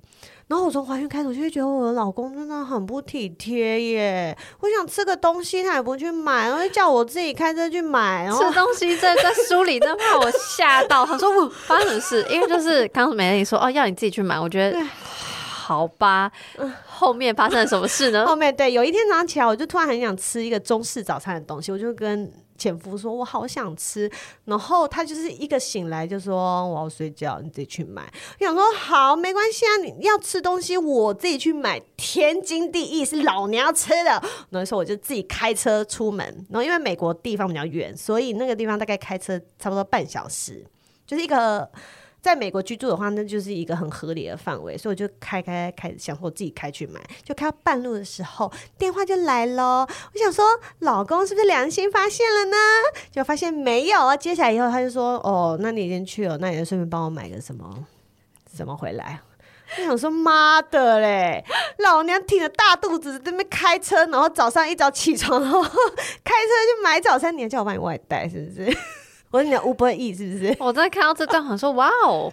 [0.47, 4.37] 然后我从怀孕开始，我就会觉得我的老公真的很不体贴耶。
[4.61, 8.23] 我想吃个东西，他也不去买，然后叫我自己开车去买。
[8.23, 11.05] 然后吃东西在在书里，真怕我吓到。
[11.05, 12.25] 他说我发生什么事？
[12.29, 14.79] 因为就是刚刚美乐你说哦，要你自己去买，我觉得。
[15.67, 16.31] 好吧，
[16.85, 18.25] 后面发生了什么事呢？
[18.25, 24.09] 后面对，有一天早上起来，我就突然很想吃一个中式早餐的东西，我就跟前夫说，我好想吃。
[24.45, 28.09] 然后他就是一个醒来就说我要睡觉，你自己去买。
[28.39, 34.23] 我想说好，没关系啊，你要吃东西我自己去买，天经地义是老娘要吃的。
[34.51, 40.65] 那时候我就自己开车出门，然后因为美国地方比较远，所以那个地方大概开车差不多半小时，
[41.05, 41.69] 就是一个。
[42.27, 49.87] 在美国居住的话，那就是一个很合理的范围，所以我就开开开想说我自己开去买，就开到半路的时候，电话就来了。
[50.13, 50.45] 我想说，
[50.79, 52.57] 老公是不是良心发现了呢？
[53.09, 54.17] 就发现没有啊。
[54.17, 57.87] 接下来以后，他就说：“哦，那你已经去了，那你就顺便帮我买个什么
[58.53, 59.21] 什么回来。”
[59.79, 61.43] 我想说，妈的嘞，
[61.79, 68.77] 老娘挺着大肚子在那边开车，然后早上一早起床，然后 开车去买早餐，你还叫我帮你外带，是不是？
[69.31, 70.55] 我跟你的 Uber E 是不是？
[70.59, 72.31] 我在看到这段，想说哇哦，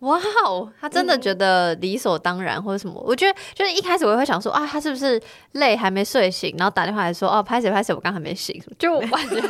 [0.00, 3.00] 哇哦，他真的觉得理所当然或者什么？
[3.06, 5.20] 我觉得就是一开始我会想说啊，他是不是
[5.52, 9.48] 累还没睡醒，然后打电话来说哦，拍谁拍谁，我刚还没醒，就完全 不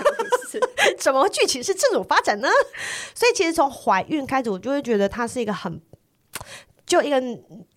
[0.51, 0.61] 是。
[0.99, 2.49] 怎么剧情是这种发展呢？
[3.15, 5.81] 所以其实从怀孕开始，我就会觉得他是一个很，
[6.85, 7.23] 就一个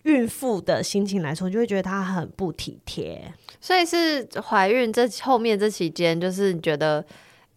[0.02, 3.32] 孕妇的心情来说，就会觉得他很不体贴。
[3.60, 7.02] 所以是怀孕这后面这期间，就是你觉得。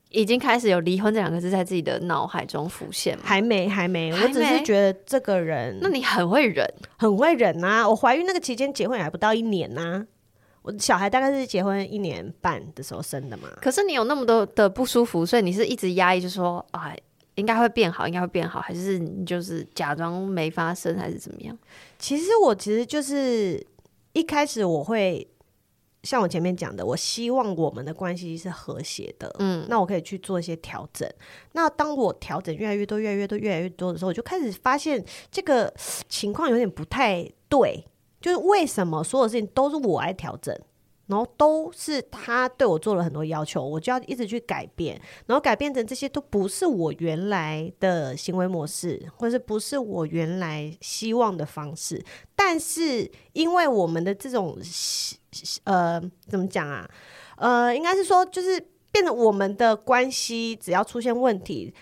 [0.10, 3.24] 已经开始有离婚这两个字在自己的脑海中浮现吗？
[3.26, 4.12] 还没，还没。
[4.14, 6.66] 我只是觉得这个人，那你很会忍，
[6.98, 7.88] 很会忍啊！
[7.88, 10.06] 我怀孕那个期间结婚还不到一年呢、啊，
[10.62, 13.50] 我小孩大概是结婚一年半的时候生的嘛。
[13.62, 16.96] 可是你有那么多的不舒服，所以你是一直压抑，就说啊，
[17.36, 21.58] 应该会变好，应该会变好，还是你就是假装没发生，还是怎么样？
[22.00, 23.62] 其实我其实就是
[24.14, 25.28] 一开始我会。
[26.08, 31.06] 像我前面讲的，我希望我们的关系是和谐的，嗯，那我可以去做一些调整。
[31.52, 35.74] 那当我调整越来越多、越来越多、越来越多的时候，我就开始发现这个
[36.08, 37.84] 情况有点不太对，
[38.22, 40.58] 就是为什么所有事情都是我来调整？
[41.08, 52.04] 然后都是他对我做了很多要求，我就要一直去改变，然后改变成这些都不是我原来的行为模式，或者不是我原来希望的方式。
[52.36, 54.58] 但是因为我们的这种
[55.64, 56.90] 呃，怎么讲啊？
[57.38, 58.60] 呃，应该是说就是
[58.92, 61.74] 变得我们的关系，只要出现问题，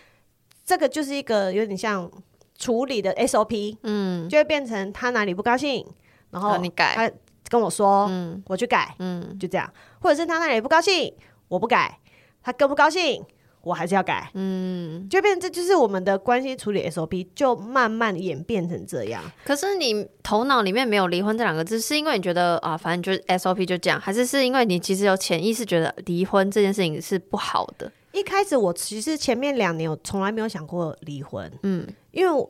[0.63, 2.11] 这个就是一个有点像
[2.57, 5.85] 处理的 SOP，嗯，就会变成他哪里不高兴，
[6.29, 7.11] 然后你改。
[7.49, 11.13] 跟我说，嗯，我去改，嗯，就这样，或者是他那里不高兴，
[11.47, 11.99] 我不改，
[12.41, 13.23] 他更不高兴，
[13.61, 19.23] 我还是要改，嗯，就变成这就是我们的关系处理 SOP，就慢慢演变成这样。
[19.43, 27.91] 可是你头脑里面没有离婚这两个字，是因为你觉得啊，反正就是 SOP 就这样，还是是因为你其实有潜意识觉得离婚这件事情是不好的？
[28.11, 32.49] 一开始我其实前面两年我从来没有想过离婚，嗯，因为我。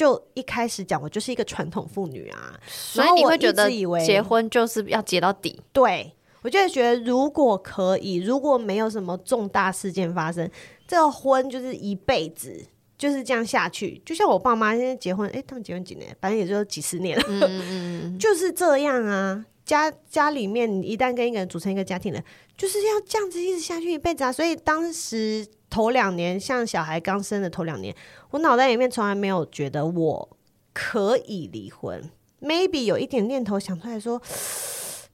[0.00, 3.68] 就一开始讲，我就是一个传统妇女啊，所以你会觉得
[4.02, 5.60] 结婚就是要结到底。
[5.74, 10.50] 对，我就觉得如果可以，如果没有什么重大事件发生，
[10.88, 12.64] 这个婚就是一辈子
[12.96, 14.00] 就是这样下去。
[14.02, 16.16] 就像我爸妈现在结婚，哎、欸，他们结婚几年？
[16.18, 19.44] 反正也就几十年了，嗯、 就是这样啊。
[19.66, 22.24] 家家里面一旦跟一个人组成一个家庭了，
[22.56, 24.32] 就是要这样子一直下去一辈子啊。
[24.32, 25.46] 所以当时。
[25.70, 27.94] 头两年，像小孩刚生的头两年，
[28.30, 30.36] 我脑袋里面从来没有觉得我
[30.74, 32.10] 可以离婚。
[32.42, 34.20] Maybe 有一点念头想出来说，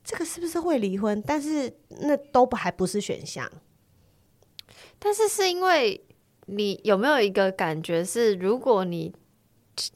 [0.02, 1.22] 这个是不是会离婚？
[1.24, 3.48] 但是那都不还不是选项。
[4.98, 6.04] 但是是因为
[6.46, 9.14] 你有没有一个感觉是，如果你。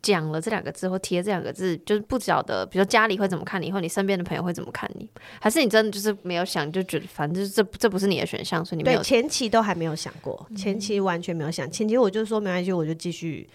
[0.03, 5.09] 讲了这两个字或提了这两个字，就是不晓得，比如说家里会怎么看你，或你身边的朋友会怎么看你，
[5.41, 8.85] 还是你真的就是没有想，就觉得反正这这不是你的选项，所以你。
[8.85, 13.49] 对，前期都还没有想过，前期完全没有想，前期我就说没关系，我就继续，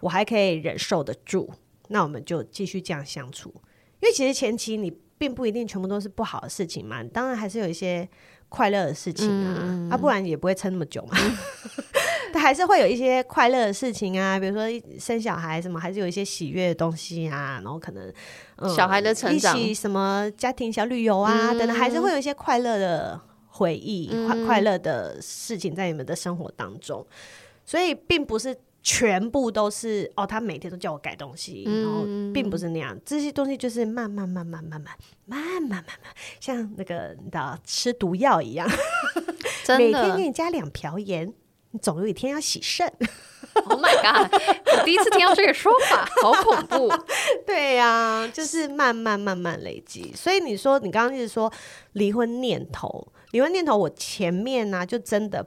[0.00, 1.48] 我还可以忍受得住，
[1.88, 3.52] 那我们就继续这样相处。
[4.00, 8.08] 因为其实前期你并不一定全部都是不好的事情嘛，当然还是有一些
[8.48, 11.16] 快乐的事情啊，嗯、啊，不然也不会撑那么久嘛。
[12.32, 14.66] 他还是会有一些快乐的事情啊，比如说
[14.98, 17.60] 生小孩什么，还是有一些喜悦的东西啊。
[17.62, 18.12] 然后可能、
[18.56, 27.04] 嗯、小孩的成长，一起什么家庭小旅游啊、嗯、等等，还是会有一些快乐的回忆、嗯、快快乐的事情在你们的生活当中。
[27.64, 28.54] 所以并不是
[28.88, 32.98] 全部都是哦，他每天都叫我改东西，嗯、然后并不是那样。
[33.04, 35.84] 这些东西就是慢慢慢慢慢慢慢慢慢慢，
[36.40, 38.66] 像那个你知道吃毒药一样，
[39.76, 41.30] 每天给你加两瓢盐。
[41.70, 42.90] 你总有一天要洗肾
[43.66, 44.32] ！Oh my god！
[44.72, 46.90] 我第一次听到这个说法，好恐怖。
[47.46, 50.10] 对呀、啊，就是慢慢慢慢累积。
[50.16, 51.52] 所以你说，你刚刚一直说
[51.92, 55.46] 离婚念头，离婚念头，我前面呢、啊、就真的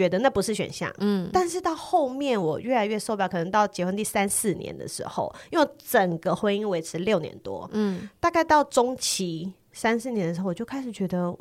[0.00, 0.90] 觉得那不是选项。
[0.98, 11.36] 嗯，但是到后面我越来越受不了，可能到结婚第三四年的时候，因为整个婚姻维持六年多，嗯，大概到中期三四年的时候，我就开始觉得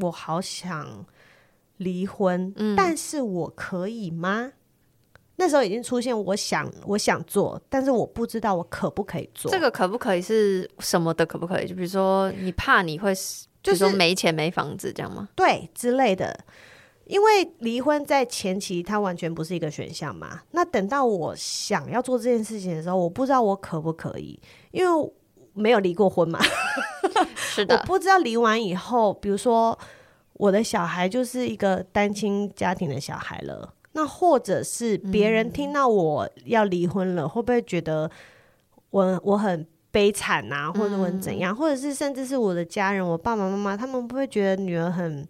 [0.00, 1.04] 我好想。
[1.78, 4.52] 离婚，嗯，但是我可以吗？
[5.34, 9.50] 那时候已经出现，我想，我想做，但是我不知道我可不可以做。
[9.50, 11.26] 这个可不可以是什么的？
[11.26, 11.66] 可不可以？
[11.66, 13.12] 就比如说，你怕你会，
[13.60, 15.28] 就是说没钱没房子这样吗？
[15.34, 16.38] 对，之类的。
[17.06, 20.40] 因为离婚在前期它完全不是一个选项嘛。
[20.52, 24.38] 那等到我想要做这件事情的时候，我不知道我可不可以，
[24.72, 25.12] 因为
[25.52, 26.38] 没有离过婚嘛。
[27.36, 29.78] 是的，我不知道离完以后，比如说
[30.34, 38.10] 我的小孩就是一个单亲家庭的小孩了，那或者是别人听到我要离婚了，嗯、会不会觉得
[38.90, 39.66] 我我很？
[39.94, 45.24] 悲惨啊，或者我怎样，嗯、或者是甚至是我的家人，我爸爸妈妈，他们不会觉得女儿很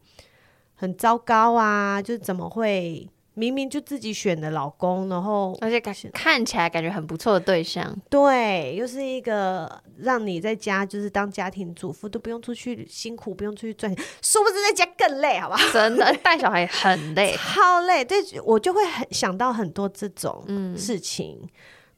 [0.85, 2.01] 很糟糕啊？
[2.01, 15.73] 就怎么会明明就自己选的老公，然后而且感看起来感觉很不错的对象，对，又是一个让你在家就是当家庭主妇都不用出去辛苦，不用出去赚钱，殊不知在家更累，好不好？
[15.73, 18.05] 真的带小孩很累， 超累。
[18.05, 20.45] 对，我就会很想到很多这种
[20.77, 21.41] 事情。
[21.43, 21.49] 嗯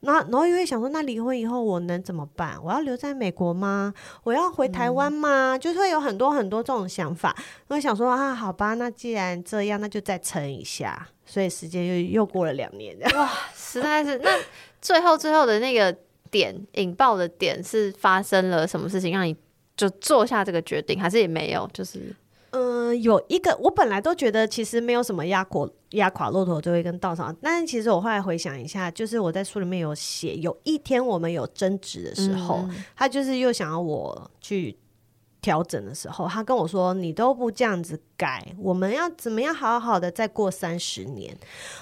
[0.01, 2.57] 然后，然后又会想说，那离婚以后我能怎么办？
[2.63, 3.93] 我要留在美国吗？
[4.25, 5.57] 我要回台湾吗？
[5.57, 7.35] 嗯、就是会有很多很多这种想法。
[7.69, 11.09] 我想说啊，好吧，那既然这样，那就再撑一下。
[11.25, 14.19] 所以时间又又过了两年，哇， 实在是。
[14.19, 14.31] 那
[14.81, 15.97] 最后最后的那个
[16.31, 19.35] 点引爆的点是发生了什么事情，让你
[19.77, 21.01] 就做下这个决定？
[21.01, 21.69] 还是也没有？
[21.73, 22.15] 就是。
[22.57, 34.79] 嗯、呃，有一个，我本来都觉得其实没有什么压垮压垮骆驼最后一根稻草，但是其实我后来回想一下，就是我在书里面有写，有一天我们有争执的时候，嗯、他就是又想要我去
[35.43, 41.37] 调整的时候，他跟我说：“你都不这样子改，我们要怎么样好好的再过三十年？”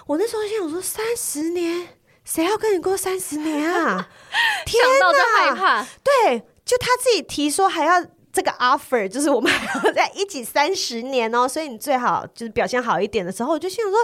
[0.07, 1.89] 我那时候心想说：“三十年，
[2.25, 4.09] 谁要跟你过三十年啊？”
[4.66, 5.87] 天哪，想到就害怕。
[6.03, 8.05] 对，就他自己提说还要。
[8.35, 13.99] 这个 offer 就是我们还 要在一起三十年哦，所以你最好就是表现好一点的时候，我就心想说，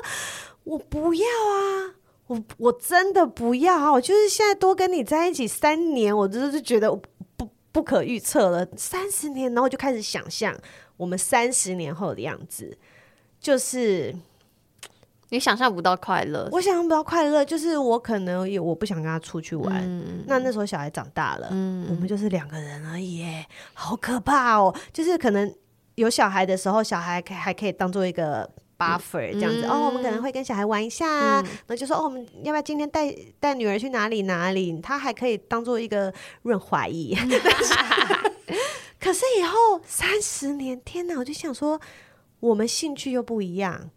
[0.62, 1.94] 我不要啊，
[2.28, 6.90] 我我真的不要啊，我就是现在多跟你在一起三年，我真的是觉得
[7.36, 10.56] 不不可预测了，三十年，然后我就开始想象
[10.96, 12.78] 我们三十年后的样子，
[13.40, 14.14] 就是。
[15.30, 19.76] 你想象不到快乐，我想象不到快乐，就是我可能也我不想跟他出去玩。
[19.82, 23.24] 嗯、那那时候小孩长大了，嗯、我们就是两个人而已，
[23.72, 24.74] 好可怕哦！
[24.92, 25.54] 就是可能
[25.94, 34.80] 有小孩的时候，小孩可还可以当做一个 buffer 这样子、嗯、哦，我们可能会跟小孩玩一下，嗯、然后就说哦，我们要不要今天带带女儿去哪里哪里？
[34.80, 36.12] 他还可以当做一个
[36.42, 37.16] 润滑液。
[38.98, 41.16] 可是以后三十年，天哪！
[41.16, 41.80] 我就想说，
[42.40, 43.90] 我们兴趣又不一样。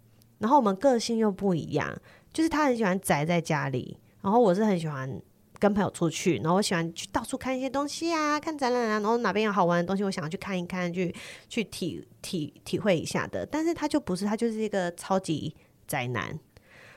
[0.43, 1.89] 然后我们个性又不一样，
[2.33, 5.09] 就是他很喜欢宅在家里，然后我是很喜欢
[5.57, 11.15] 跟朋友出去，然后我喜欢去到处看一些东西啊，看展览啊，然后哪边有好玩的东西，我想要去看一看，去
[11.47, 13.45] 去体体体会一下的。
[13.45, 15.55] 但是他就不是，他就是一个超级
[15.87, 16.37] 宅男。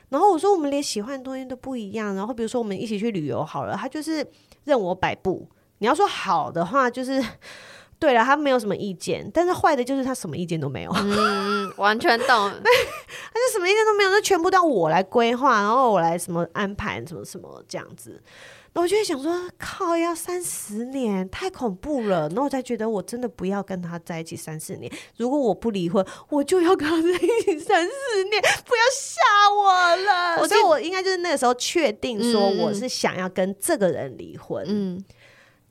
[0.09, 4.27] 然后我说我们连喜欢的东西都不一样，然后比如说我们一起去旅游好了，他就是
[4.65, 5.47] 任我摆布。
[5.77, 7.23] 你要说好的话，就是。
[7.99, 10.91] 对了，他没有什么意见，但是坏的就是他什么意见都没有。
[11.01, 12.27] 嗯，完全懂。
[12.27, 12.71] 对，
[13.33, 18.21] 他就什么意见都没有，那全部都要我来规划，然后我来什么安排，什么什么这样子。
[18.73, 22.29] 那我就会想说，靠，要三十年，太恐怖了。
[22.29, 24.91] 那我才觉得，我真的不要跟他在一起三十年。
[25.15, 29.19] 如果我不离婚，我就要跟他在一起三十年，不要吓
[29.51, 30.37] 我了。
[30.39, 34.63] 我所以，我应该就是那个时候确定说，我是想要跟这个人离婚。
[34.67, 35.03] 嗯。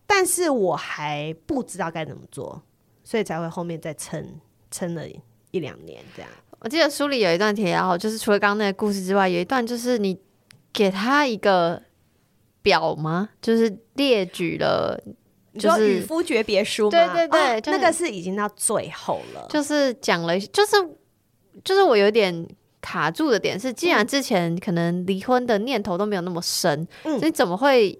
[0.06, 2.62] 但是我还不知道该怎么做，
[3.02, 4.24] 所以才会后面再撑
[4.70, 5.02] 撑了
[5.50, 6.30] 一两年这样。
[6.60, 10.18] 我记得书里有一段提到，就是除了刚刚那个故事之外，有一段就是你
[10.72, 11.82] 给他一个
[12.62, 13.28] 表吗？
[13.42, 14.98] 就是列举了，
[15.58, 16.90] 就是与夫诀别书吗？
[16.90, 20.76] 对对对，哦就是、那个是已经到最后了，就是讲了，就是
[21.62, 22.46] 就是我有点
[22.80, 27.98] 卡住的点是，既然之前可能离婚的念头都没有那么深，嗯，所以怎么会？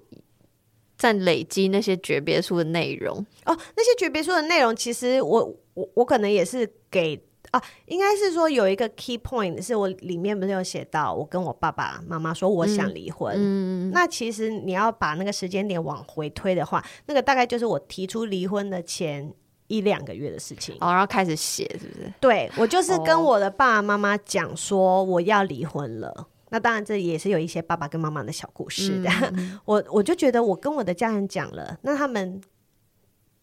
[0.97, 7.20] 在累积那些诀别书的内容哦，那些诀别书的内容，其实我我我可能也是给
[7.53, 13.34] 啊，应该是说有一个 key point，是我里面不是有写到，我跟我爸爸妈妈说我想离婚。
[13.36, 19.32] 嗯，那其实你要把那个时间点往回推的话，那个大概就是我提出离婚的前
[19.68, 20.74] 一两个月的事情。
[20.80, 22.12] 哦，然后开始写，是不是？
[22.20, 26.26] 对，我就是跟我的爸爸妈妈讲说我要离婚了。
[26.57, 29.11] 那当然，这也是有一些爸爸跟妈妈的小故事的。
[29.36, 32.40] 嗯、 我我就觉得，我跟我的家人讲了，那他们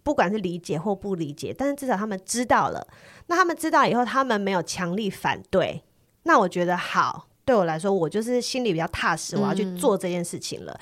[0.01, 2.87] 不管是理解或不理解，但是至少他们知道了。
[3.27, 5.83] 那他们知道以后，他们没有强力反对。
[6.23, 10.73] 那我觉得好，对我来说，我就是心里比较踏实，我要去做这件事情了。
[10.73, 10.81] 嗯、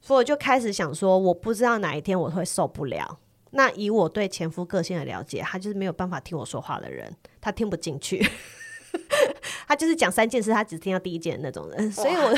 [0.00, 3.18] 所以我就开始想说，我不知道哪一天我会受不了。
[3.50, 8.24] 那以我对前夫个性的了解，他就是没有办法听我说话的人，他听不进去。
[9.72, 12.34] 他就是讲三件事，他只听到第一件的那种人，所以我，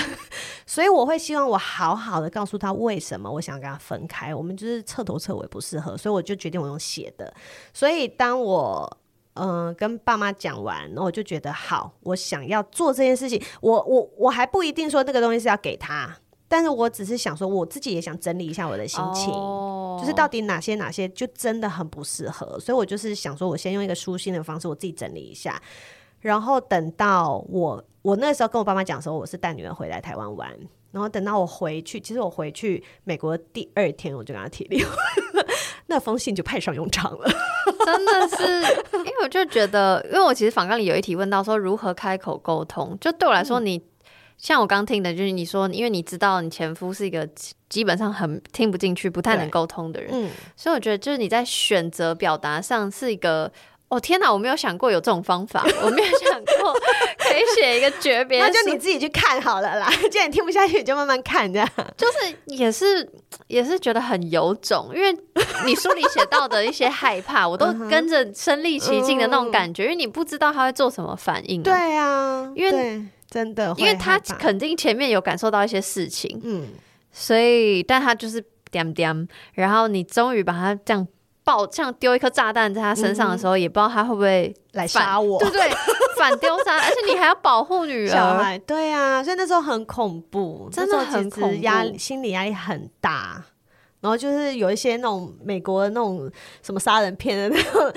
[0.65, 7.35] 所以我会希望我好好的告诉他为什么我想跟他分开，我们就是彻头彻尾不适合，所以我就决定我用写的。
[7.73, 8.99] 所以当我
[9.35, 16.17] 嗯、呃，跟爸妈讲完，然后我就觉得好，我想要做这件事情，我我我还不一定说那个东西是要给他，
[16.47, 25.61] 但是我只是想说，我自己也想整理一下我的心情，哦、就是到底哪些哪些就真的很不适合，所以我就是想说，我先用一个舒心的方式，我自己整理一下，
[26.25, 30.51] 然后等到我我那时候跟我爸妈讲的时候，我是带女儿回来台湾玩，
[30.91, 34.97] 然后等到我回去，其实我回去美国第二天，我就跟他提离婚，
[35.85, 37.29] 那封信就派上用场了。
[37.85, 38.63] 真的是，
[39.01, 43.83] 因为我就觉得，因为我其实访纲里有一题问到说如何开口沟通，就对我来说你，你、嗯、
[44.39, 47.29] 像我刚听的，就是你说，因为你知道你前夫是一个
[47.69, 53.53] 基本上很听不进去、不太能沟通的人，嗯，所以我觉得就是你在选择表达上是一个。
[53.95, 56.73] 哦天哪，我没有想过有这种方法，我没有想过
[57.19, 59.89] 可以写一个诀别，那就你自己去看好了啦。
[60.11, 63.09] 既然你听不下去，你就慢慢看，这样 就是也是
[63.47, 65.17] 也是觉得很有种，因为
[65.65, 71.63] 你书里写到的一些害怕，我都跟着身临其境的那种感觉，因为你不知道他会做什么反应。
[71.63, 76.67] 对啊，因为真的，因为他肯定前面有感受到一些事情，嗯，
[77.13, 81.07] 所以但他就是点点，然后你终于把他这样。
[81.45, 85.77] 爆像丢一颗炸弹在他身上的时候，嗯、也不知道他会不会来杀我，对，对对，
[86.19, 93.45] 反丢炸，而且你还要保护女儿，小孩，对啊，所以那时候很恐怖，真的很恐怖，压力心理压力很大。
[94.01, 96.31] 然后就是有一些那种美国的那种
[96.63, 97.93] 什么杀人片的那种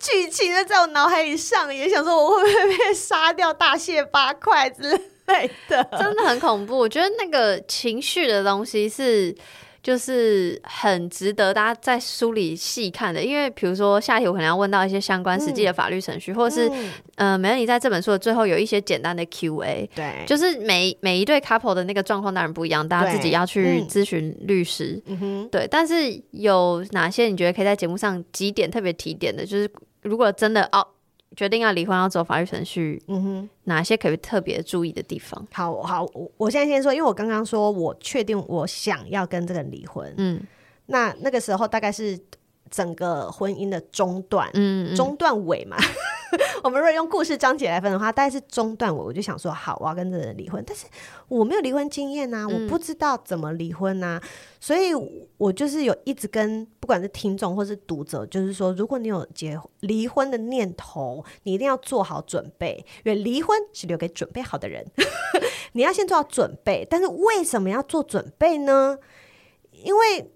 [0.00, 4.90] 剧情，在我脑海里上演，想说我会不会被杀掉，大卸八块之
[5.26, 6.76] 类的，真的很恐怖。
[6.78, 9.34] 我觉得那个情绪的东西是。
[9.82, 25.66] 就是很值得大家在书里细看的，因为比如说下一题我可能要问到一些相关实际的法律程序，嗯、或者是、嗯、呃，美乐妮在这本书的最后有一些简单的 Q&A，对，就是每每一对 couple 的那个状况当然不一样，大家自己要去咨询律师，嗯哼，对。
[25.70, 29.46] 但是有哪些你觉得可以在节目上几点特别提点的？
[29.46, 29.70] 就是
[30.02, 30.86] 如果真的哦。
[31.38, 35.46] 决定要离婚，要走法律程序，嗯哼，哪些可以特别注意的地方？
[35.52, 40.42] 好好，我我现在先说，因为我刚刚说我确定我想要跟这个人离婚，嗯，
[40.86, 42.18] 那那个时候大概是
[42.70, 45.76] 整个婚姻的中段，嗯，嗯，中段尾嘛。
[46.62, 50.84] 我们如果用故事章节来分的话，大概是中段尾，我就想说，好，我要跟这个人离婚，但是
[51.26, 54.22] 我没有离婚经验啊，嗯、我不知道怎么离婚啊，
[54.60, 54.92] 所以
[55.38, 64.84] 我就是有一直跟不管是听众或是读者，就是说，如果你有结离婚的念头，你一定要做好准备，因为离婚是留给准备好的人，
[65.72, 66.86] 你要先做好准备。
[66.90, 68.98] 但是为什么要做准备呢？
[69.72, 70.30] 因为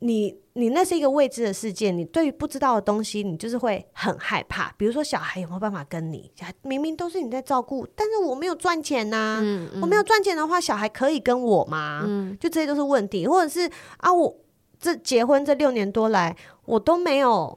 [0.00, 0.40] 你。
[0.58, 4.74] 你那是一个未知的世界，你对于不知道的东西，你就是会很害怕。
[4.76, 6.28] 比如说，小孩有没有办法跟你？
[6.62, 9.38] 明明都是你在照顾，但是我没有赚钱呐、啊。
[9.40, 12.02] 嗯嗯、我没有赚钱的话，小孩可以跟我吗？
[12.04, 13.24] 嗯、就这些都是问题。
[13.24, 14.36] 或者是啊，我
[14.80, 17.56] 这结婚这六年多来，我都没有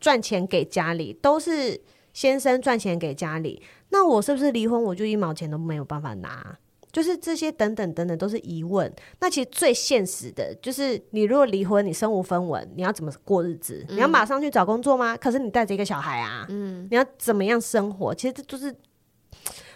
[0.00, 1.80] 赚钱给家里，都是
[2.12, 3.62] 先生赚钱给家里。
[3.90, 6.58] 那我是不是离婚，我就一毛钱都没有办法拿？
[6.90, 8.92] 就是这些等等等等都是疑问。
[9.20, 13.84] 那其实最现实的就是，你如果离婚，你身无分文，你要怎么过日子？
[13.88, 15.16] 嗯、你要马上去找工作吗？
[15.16, 18.14] 可是你带着一个小孩啊，嗯，你要怎么样生活？
[18.14, 18.74] 其实这就是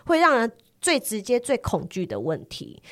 [0.06, 0.50] 会让人
[0.80, 2.82] 最直接、最恐惧的问题。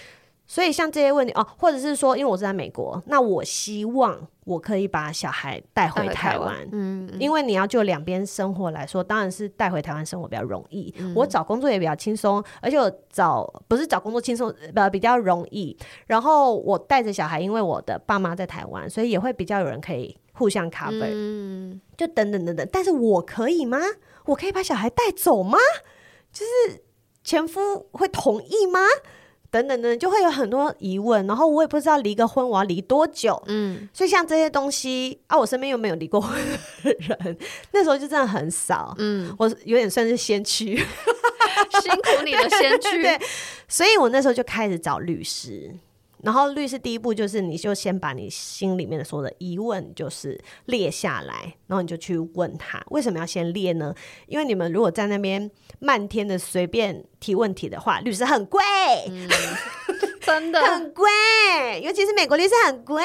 [0.51, 10.93] 所以像这些问题哦，或者是说，因为我是在美国，那我希望我可以把小孩带回台湾，嗯，因为你要就两边生活来说，当然是带回台湾生活比较容易。
[10.99, 15.77] 嗯、我找工作也比较轻松，而且我找不是找工作轻松，呃，比较容易。
[16.09, 22.69] 然后我带着小孩，因为我的爸妈在台湾，所以也会比较有人可以互相 cover，嗯，就等等等等。
[22.73, 23.79] 但是我可以吗？
[24.25, 25.61] 我可以把小孩带走吗？
[26.33, 26.83] 就是
[27.23, 28.81] 前夫会同意吗？
[29.51, 36.39] 等等等，就会有很多疑问，然后我也不知道离个婚我要离多久，嗯，所以像这些东西啊，我身边又没有离过婚
[36.85, 37.37] 的人，
[37.73, 40.77] 那时候就真的很少，嗯，我有点算是先驱，
[41.83, 43.21] 辛苦你的先驱， 对，
[43.67, 45.71] 所以我那时候就开始找律师。
[46.23, 53.95] 然后律师第一步就是，你就先把你心里面的所有的疑问就是列下来，然后你就去问他为什么要先列呢？
[54.27, 58.61] 因为你们如果在那边漫天的随便提问题的话，律师很贵，
[59.09, 59.29] 嗯、
[60.21, 61.09] 真的 很贵，
[61.83, 63.03] 尤其是美国律师很贵。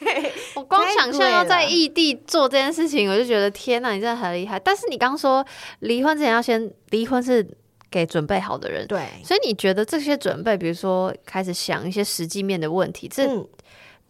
[0.54, 4.58] 我光想象要在异地做这件事情，我就觉得天哪，你真的很厉害。
[4.58, 5.44] 但是你刚说
[5.80, 7.46] 离婚之前要先离婚是。
[7.94, 13.24] 给准备好的人，对，所以你觉得这些准备，比如说开始想一些实际面的问题，这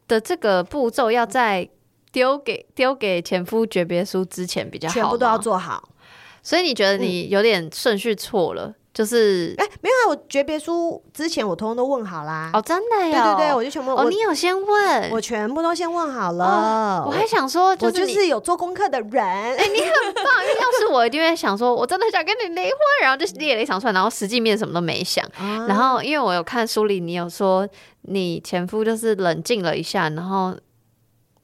[0.09, 1.69] 的这个步骤要在
[2.11, 5.91] 丢给丢给前夫诀别书之前比较好，全部都要做好。
[6.43, 12.51] 所以你觉得你有点顺序错了，就是哎、欸，没有啊，我诀别书之前我通通都问好啦。
[12.55, 13.35] 哦，真的呀？
[13.35, 16.45] 对对对，我就全部哦，你有先问，我全部都先问好了。
[16.45, 19.21] 哦、我还想说，我就是有做功课的人。
[19.21, 20.25] 哎、欸，你很棒。
[20.45, 22.71] 因为要是我一定会想说，我真的想跟你离婚，
[23.03, 25.25] 然后就列了一场出来，然后实际面什么都没想。
[25.37, 27.69] 啊、然后因为我有看书里，你有说
[28.03, 30.55] 你前夫就是冷静了一下，然后。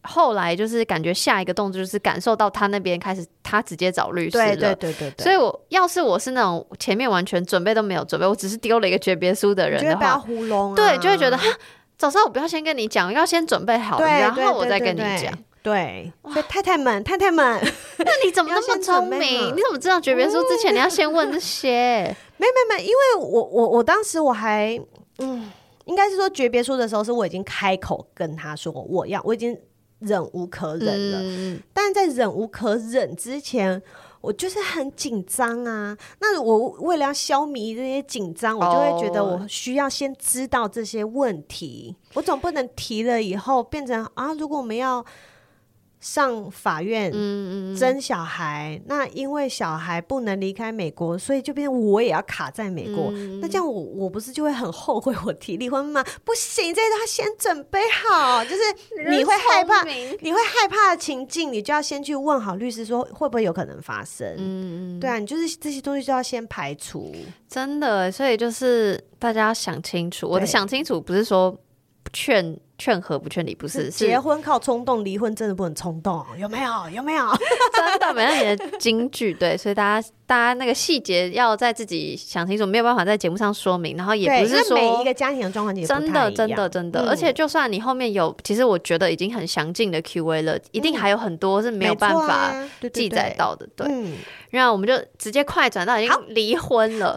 [0.03, 4.45] 后来就是感觉下一个动作就是感受到他那边开始，他直接找律师了。
[4.45, 5.23] 对对对对，对。
[5.23, 10.75] 所以我要是我是那种前面完全准备都没有准备，我只是丢了一个诀别书的人的话，不要糊弄。
[10.75, 11.45] 对，就会觉得哈，
[11.99, 15.33] 早知道我不要先跟你讲，要先准备好，然后我再跟你讲。
[15.63, 17.61] 对，所以太太们，太太们，
[17.99, 19.21] 那你怎么那么聪明？
[19.55, 22.05] 你怎么知道诀别书之前你要先问这些？
[22.39, 24.81] 没没没，因为我我我当时我还
[25.19, 25.51] 嗯，
[25.85, 29.55] 应该是说诀别书的时候，是我已经开口跟他说我要，我已经。
[30.01, 33.81] 忍无可忍了，嗯、但在忍无可忍之前，
[34.21, 35.97] 我就是很紧张啊。
[36.21, 41.95] 那我为了要消弭这些紧张，我就会觉得我需要先知道这些问题。
[41.97, 45.05] 哦、我总不能提了以后变成啊，如果我们要。
[46.01, 47.13] 上法院
[47.79, 53.11] 争小孩，嗯嗯，那因为小孩不能离开美国，所以就变成我也要卡在美国。
[53.13, 56.03] 嗯、那这样我我不是就会很后悔我提离婚吗？
[56.25, 58.63] 不行，这些都要先准备好，就是
[59.11, 64.35] 你会害怕，你会害怕的情境，你就要先去问好律师，说会不会有可能发生？
[64.39, 67.15] 嗯对啊，你就是这些东西就要先排除。
[67.47, 70.27] 真的，所以就是大家要想清楚。
[70.27, 71.55] 我的想清楚不是说
[72.13, 72.59] 劝。
[72.81, 76.91] 劝和不劝离，不是结婚靠冲动，离婚真的不能冲动，有没有？
[76.91, 77.27] 有没有？
[77.77, 92.55] 真的没有你的金句，对，所以大家大家那个细节要在自己想清楚，没有办法在节目上说明，然后也不是说每一个家庭的状况真的真的真的，而且就算你后面有，其实我觉得已经很详尽的 Q&A 了，一定还有很多是没有办法
[92.93, 93.87] 记载到的，对。
[94.51, 97.15] 然后我们就直接快转到已经离婚了。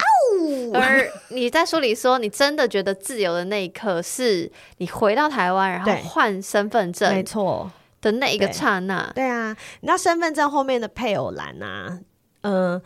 [0.73, 9.11] 而你在书里说，你真的觉得自由的那一刻，是你回到台湾，然后换身份证，没错的那一个刹那。
[9.13, 11.99] 对啊，你知道身份证后面的配偶栏啊，
[12.41, 12.81] 嗯、呃，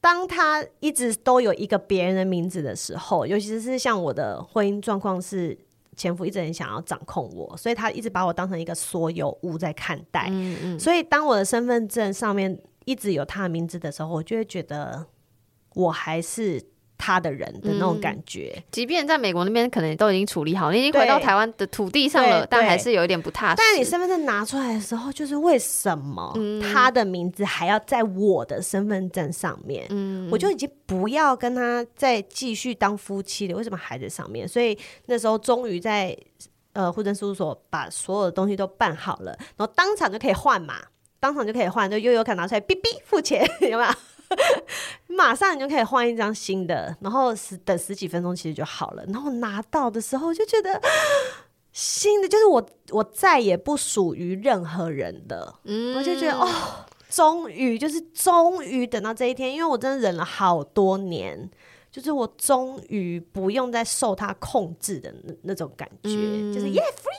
[0.00, 5.58] 当他一直都有一个别人的名字的时候，尤其是像我的婚姻状况是
[5.96, 10.28] 前夫一直很想要掌控我，所以他一直把我当成一个所有物在看待。
[10.30, 15.06] 嗯嗯，所以当我的身份证上面一直有他的名字的时候，我就会觉得。
[15.74, 16.60] 我还是
[17.00, 23.56] 他的人的那种感觉，嗯、即便在美国那边可能都已经处理好，你已经回到台湾的土地上了，但还是有一点不踏实。
[23.56, 29.86] 但你身份证拿出来的时候，就是为什么他的名字还要在我的身份证上面？
[29.88, 33.56] 嗯，我就已经不要跟他再继续当夫妻了。
[33.56, 34.46] 为什么还在上面？
[34.46, 36.14] 所以那时候终于在
[36.74, 40.74] 呃户政事务所把所有的东西都办好了，然后当场就可以换嘛，
[41.18, 43.90] 当场就可以换，就悠悠卡拿出来，哔哔付钱，有没有？
[45.06, 49.04] 马上你就可以换一张新的，然后十等十几分钟其实就好了。
[49.06, 50.80] 然后拿到的时候就觉得
[51.72, 55.54] 新的就是我，我再也不属于任何人的。
[55.64, 56.48] 嗯，我就觉得哦，
[57.08, 61.50] 终于就是终于等到这一天，因为我真的忍了好多年，
[61.90, 67.10] 就是我终于不用再受他控制的那那种感觉，嗯、就是耶、yeah, free。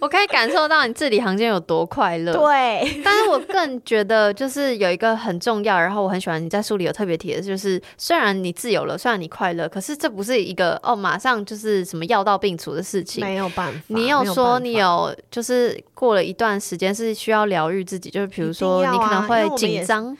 [0.00, 3.00] 我可以感受到你字里行间有多快乐，对。
[3.04, 13.80] 但是我更觉得，就是有一个很重要，然后我很喜欢你在书里有特别提的，就是虽然你自由了，虽然你快乐，可是这不是一个哦，马上就是什么药到病除的事情，没有办法。
[13.86, 20.16] 你有说你有，就是过了一段时间是需要疗愈自己，就是比如说你可能会紧张，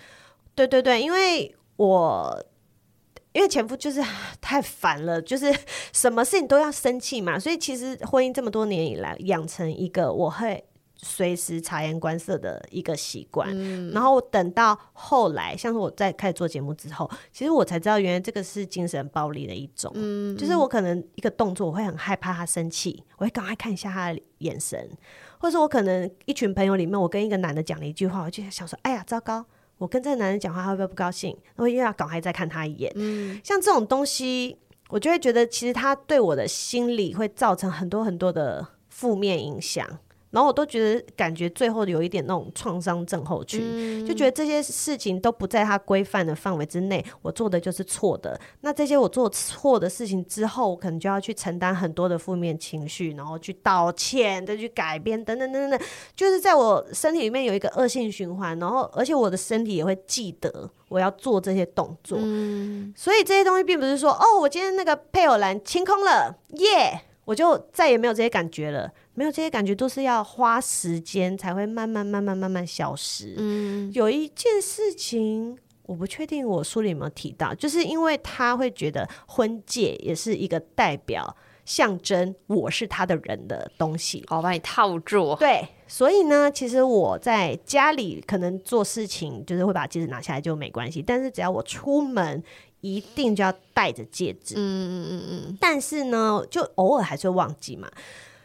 [0.54, 2.42] 对对对，因为我。
[3.32, 4.02] 因为前夫就是
[4.40, 5.54] 太烦了，就是
[5.92, 10.64] 什么事情都要生气嘛，所以其实婚姻这么多年以来，养成一个我会
[10.96, 13.48] 随时察言观色的一个习惯。
[13.52, 19.92] 嗯、然后等到后来，像是我在开始做节目之后，其实我才知道，原来这个是精神暴力的一种。
[19.94, 24.90] 嗯、就是我可能一个动作，我会很害怕他生气，我会赶快看一下他的眼神，
[25.38, 29.46] 或者说我可能一群朋友里面，我跟一个男的讲了一句话，我就想说，哎呀，糟糕。
[29.80, 31.34] 我跟这个男人讲话，他会不会不高兴？
[31.56, 32.92] 我又要赶快再看他一眼。
[32.96, 34.58] 嗯，像这种东西，
[34.90, 39.88] 我就会觉得，其实他对我的心理会造成很多很多的负面影响。
[40.30, 48.38] 然后我都觉得，感觉最后有一点那种创伤症候群，嗯、就觉得这些事情都不在他规范的范围之内，我做的就是错的。
[48.60, 55.80] 那这些我做错的事情之后，我可能就要去承担很多的负面情绪，然后去道歉，再去改变，等等等等，
[56.14, 58.58] 就是在我身体里面有一个恶性循环。
[58.58, 62.18] 然后，而且我的身体也会记得我要做这些动作。
[62.20, 68.90] 嗯、所以这些东西并不是说，哦，我今天那个配偶栏清空了，耶，我就再也没有这些感觉了。
[69.14, 73.36] 没有这些感觉，都是要花时间才会慢慢、慢慢、慢慢消失。
[73.38, 81.36] 嗯，有一件事情我不确定我书里有没有提到，就是因为他会觉得婚戒也是一个代表。
[81.66, 85.36] 象征我是他的人的东西，我把你套住。
[85.38, 91.00] 对，所以呢，其实我在家里可能做事情，就是会把戒指拿下来就没关系。
[91.00, 92.42] 但是只要我出门，
[92.80, 94.54] 一定就要戴着戒指。
[94.56, 95.58] 嗯嗯嗯嗯。
[95.60, 97.88] 但是呢，就偶尔还是会忘记嘛。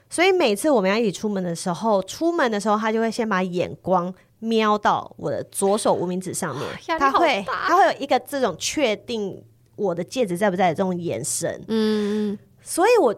[0.09, 6.67] 所以每次我们要一起出门的时候，出门的时候他就会先把眼光瞄到我的左手无名指上面，
[6.99, 9.43] 他会他会有一个这种确定
[9.75, 11.49] 我的戒指在不在的这种眼神。
[11.67, 12.39] 嗯嗯。
[12.61, 13.13] 所以，我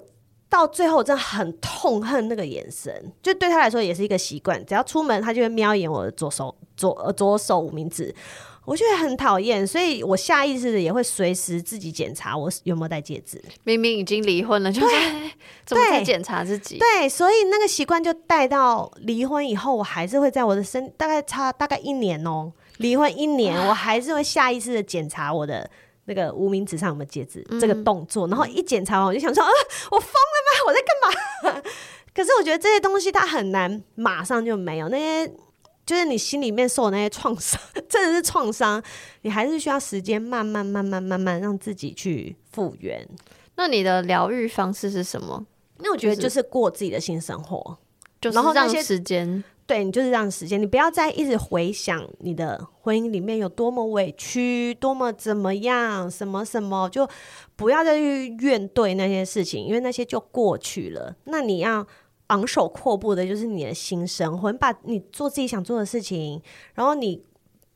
[0.49, 4.65] 到最后真的很痛恨那个眼神，就对他来说也是一个习惯。
[4.65, 8.15] 只要出门，他就会瞄一眼我的左手左呃左手无名指，
[8.67, 9.65] 我觉得很讨厌。
[9.65, 13.41] 所以我下意识的也会随时自己检查我有没有戴戒指。
[13.63, 14.95] 明明已经离婚了，就是
[15.65, 16.77] 怎么在检查自己？
[16.77, 25.69] 对，所以那个习惯就带到离婚以后，我还是会在我的身大概差大概一年哦、喔，离婚一年，我还是会下意识的检查我的。
[26.09, 27.45] 那个无名指上有没有戒指？
[27.49, 29.49] 嗯、这个动作，然后一检查完，我就想说，啊，
[29.91, 30.49] 我疯了吗？
[30.67, 30.79] 我在
[31.51, 31.61] 干嘛？
[32.15, 35.29] 可是我觉得这些东西它很难马上就没有，那些
[35.87, 37.59] 就是你心里面受的那些创伤，
[37.89, 38.83] 真的是创伤，
[39.21, 43.07] 你还是需要时间慢慢、慢慢、慢慢让自己去复原。
[43.55, 45.45] 那你的疗愈方式是什么？
[45.79, 47.77] 那我觉得就是过自己的新生活，
[48.19, 49.43] 就是、然后让时间。
[49.65, 57.05] 对，你就是让时间，你不要再一直回想你的婚姻里面有多么委屈，多么怎么样，什么什么，就
[57.57, 61.13] 不要再去怨对那些事情，因为那些就过去了。
[61.25, 61.85] 那你要
[62.27, 66.41] 昂首阔步的，就是你的心生活，你把你做自己想做的事情，
[66.75, 67.23] 然后你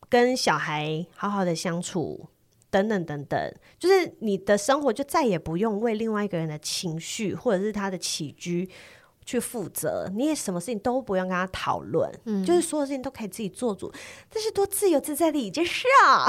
[0.10, 2.28] 跟小孩好好的相处，
[2.70, 8.70] 等等等等，就是你的生活就再也不用为另外一个人的情绪或者是他的起居。
[9.24, 13.90] 去负责，你也什么事情都不用跟他讨论，嗯，就是所有事情都可以自己做主，
[14.32, 16.26] 这是多自由自在的一件事啊！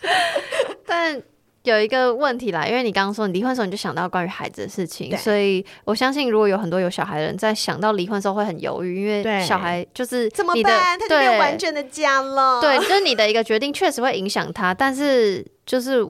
[0.84, 1.20] 但
[1.62, 10.98] 有一个问题啦，因为你刚刚说你离婚的时候你就想到关于孩子的事情，所以我相信如果有很多有小孩的人在想到离婚的时候会很犹豫，因为小孩就是怎么办？
[10.98, 16.06] 他就没有完全的家了，对， 就是你的一个决定确实会影响他，但是就是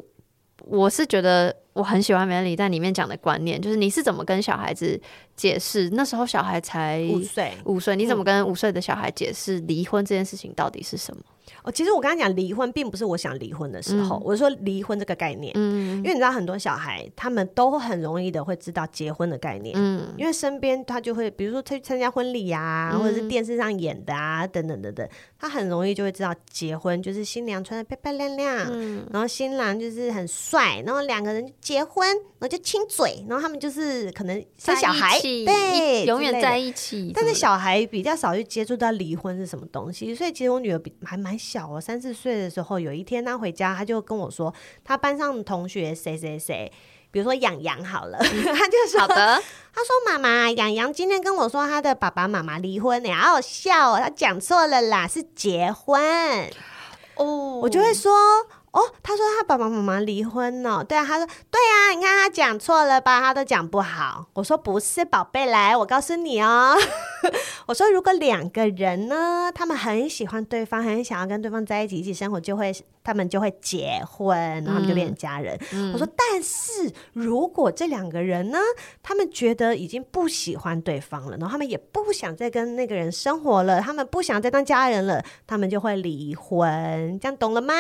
[0.64, 1.56] 我是觉得。
[1.72, 5.00] 我很喜欢 Melody 在里面讲的观念，就是你是怎么跟小孩子
[5.36, 5.88] 解释？
[5.90, 11.22] 那时候小孩才五岁，五岁，你怎么跟五岁的小孩解释离婚这件事情到底是什么？
[11.62, 15.52] 哦，其实我刚刚讲离婚，并不是我想离婚的时候，嗯、我是说离婚这个概念。
[15.56, 19.74] 嗯，因为你知道很多小孩，他们都很容易的会知道结婚的概念。
[19.76, 37.10] 嗯，因为身边他就会，比如说他去参加婚礼呀、啊，嗯、或者是电视上演的啊，等等等等，他很容易就会知道结婚就是新娘穿的漂漂亮亮，嗯，然后新郎就是很帅，然后两个人结婚，然后就亲嘴，然后他们就是可能生小孩，对，永远在一起。
[37.14, 41.39] 但是小孩比较少去接触到离婚是什么东西，所以其实我女儿比还蛮。
[41.40, 44.52] 小我，三四岁的时候，有一天他回家，他就跟我说，
[44.84, 46.70] 他班上的同学谁谁谁，
[47.10, 49.42] 比如说养羊好了，嗯、 他就说，好的，
[49.74, 56.50] 他说妈妈，养羊今天跟我说他的爸爸妈妈离婚，好好笑哦，他讲错了啦，是结婚
[57.14, 58.12] 哦，我就会说。
[58.72, 60.84] 哦，他说他爸爸妈妈离婚了。
[60.84, 63.20] 对啊，他说对啊，你看他讲错了吧？
[63.20, 64.26] 他都讲不好。
[64.34, 66.76] 我说不是，宝贝，来，我告诉你哦。
[67.66, 75.58] 我说如果两个人呢，他们很喜欢对方，很想要跟对方在一起，一起生活，就会他们就会结婚，然后他们就变成家人。
[75.72, 78.58] 嗯、我说，但是如果这两个人呢，
[79.02, 87.18] 他们觉得已经不喜欢对方了，然后他们也不想再跟那个人生活了，他们不想再当家人了，他们就会离婚。
[87.20, 87.74] 这样懂了吗？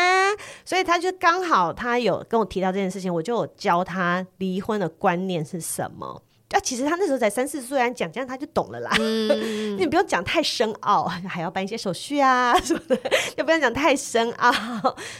[0.64, 0.79] 所以。
[0.82, 6.22] 他就刚好，他有跟我提到这件事情，我就有教他离婚的观念是什么。
[6.50, 8.90] 啊，其实他那时候才三四岁，讲这样他就懂了啦。
[8.98, 12.96] 嗯、 你不用讲太深奥，还要办一些手续啊什么的，
[13.36, 14.50] 就不要讲太深奥。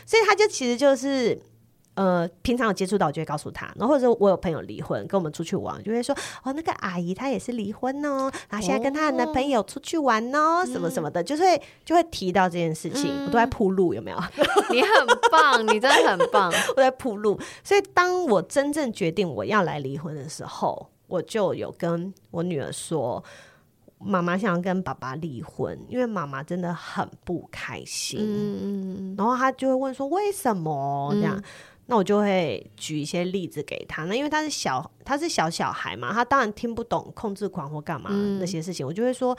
[0.06, 1.40] 所以他就其实就是。
[2.00, 3.66] 呃，平常有接触到，我就会告诉他。
[3.76, 13.12] 然后或者我有朋友离婚，跟我们出去玩，就会说哦，那个阿姨她也是离婚哦，然后现在跟她的男朋友出去玩哦，哦什么什么的，就会就会提到这件事情。
[13.14, 14.16] 嗯、我都在铺路，有没有？
[14.70, 14.90] 你很
[15.30, 16.50] 棒，你真的很棒。
[16.74, 23.22] 我在铺路，所以当我真正决定我要来离婚的时候，我就有跟我女儿说，
[23.98, 28.18] 妈妈想要跟爸爸离婚，因为妈妈真的很不开心。
[28.22, 31.38] 嗯、然后她就会问说为什么这样？
[31.90, 38.86] 嗯那我就会举一些例子给他，那因为他是小，他是小小孩嘛，他当然听不懂控制狂或干嘛那些事情。
[38.86, 39.36] 嗯、我就会说，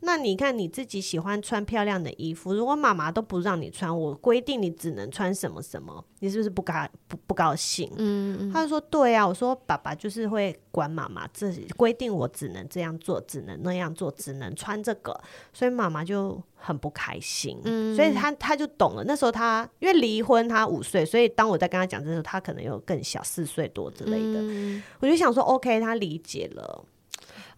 [0.00, 7.90] 那你看你自己喜欢穿漂亮的衣服，如果妈妈都不让你穿，我规定你只能穿什么什么，你是不是不高不不高兴？
[7.96, 15.20] 嗯嗯，他就说对啊，我说爸爸就是会管妈妈，这规定我只能这样做，只能那样做，只能穿这个，
[15.52, 17.60] 所以妈妈就很不开心。
[17.64, 19.02] 嗯，所以他他就懂了。
[19.04, 24.40] 那时候他因为离婚，他五岁，所以当我在跟他讲这时候，他可能有更小，四岁多之类的。
[24.40, 26.84] 嗯，我就想说，OK，他理解了。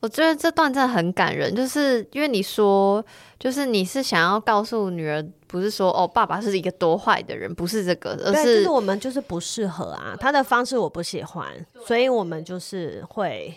[0.00, 3.04] 我觉得这段真的很感人，就是因为你说，
[3.38, 11.46] 就是你是想要告诉女儿，不是说哦，爸爸是一个多坏的人，不是这个，而是，就是我们就是不适合啊，他的方式我不喜欢，
[11.86, 13.54] 所以我们就是会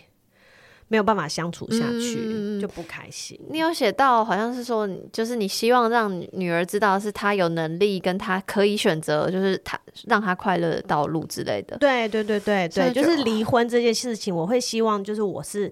[0.89, 3.39] 没有办法相处下去，嗯、就不开心。
[3.49, 11.77] 你有写到好像是说，就是你希望让女儿知道是她有能力，跟她可以选择，就是她让她快乐的道路之类的。
[11.77, 15.71] 对对对对对，就是离婚这件事情，我会希望就是我是。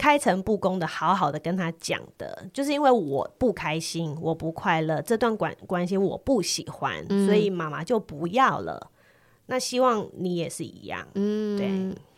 [0.00, 8.90] 开诚布公的，好好的跟他讲的，就是因为我不开心，我不快乐，这段关关系我不喜欢，嗯、所以妈妈就不要了。
[9.44, 11.66] 那希望你也是一样，嗯，对，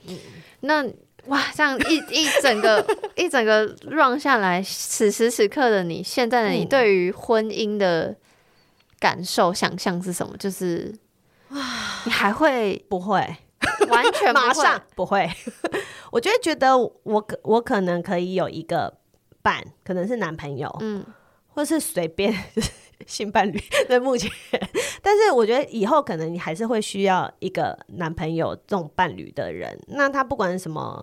[0.07, 0.19] 嗯，
[0.61, 0.87] 那
[1.27, 8.15] 哇，这样一一整个 一整个 run 下来，此时此刻的你，现在的你，对于婚姻的
[9.01, 10.37] 感受、想象是什么？
[10.37, 10.95] 就是
[11.49, 11.59] 哇，
[12.05, 13.17] 你还会不会？
[13.89, 15.29] 完全马上不会。
[16.13, 18.99] 我就会觉得我可我可能可以有一个
[19.41, 21.03] 伴，可能是男朋友，嗯，
[21.49, 22.33] 或是随便
[23.07, 23.59] 性伴侣。
[23.89, 24.31] 对目前，
[25.01, 29.77] 但是我觉得以后可能你还是会需要一个男朋友这种伴侣的人。
[29.89, 31.03] 那他不管什么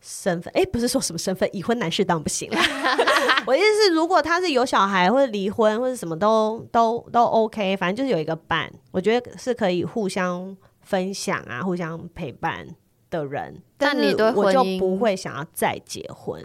[0.00, 2.58] 身份，哎、欸，不是说什么身份，已婚男士当然不行了。
[3.46, 12.66] 我意思是，如果他是有小孩或者离婚或者什么都都都 OK，反正就是有一个伴，我觉得是可以互相分享啊，互相陪伴。
[13.10, 16.44] 的人，但你对婚姻我就不会想要再结婚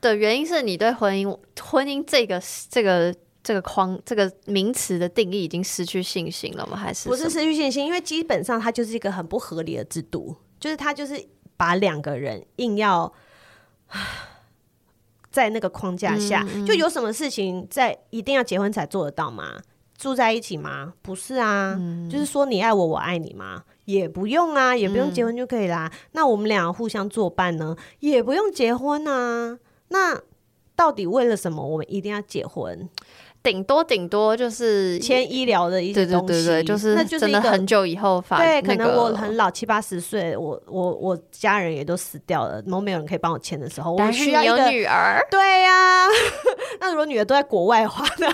[0.00, 2.40] 的原因是你对婚姻婚姻这个
[2.70, 6.76] 这个这个框这个名词的定义已经失去信心了吗？
[6.76, 7.86] 还是不是失去信心？
[7.86, 11.26] 因为基本上它就是一个很不合理的制度，就是它就是
[11.56, 13.12] 把两个人硬要
[15.30, 19.60] 在那个框架下，嗯嗯，就有什么事情在一定要结婚才做得到吗？
[19.96, 20.92] 住在一起吗？
[21.00, 23.64] 不是啊，嗯、就是说你爱我，我爱你吗？
[23.86, 25.90] 也不用啊，也不用结婚就可以啦。
[25.92, 29.58] 嗯、那我们俩互相作伴呢，也不用结婚啊。
[29.88, 30.20] 那
[30.76, 32.88] 到底为了什么我们一定要结婚？
[33.42, 38.38] 顶多顶多就是签医疗的一些东西，对对对，就是那就是真的很久以后发。
[38.38, 45.24] 对，可能我很老七八十岁，我我我家人也都死掉了，然后没有人可以帮我签的时候，我需要一个女儿。
[45.30, 46.08] 对呀、啊，
[46.80, 48.28] 那如果女儿都在国外的话呢？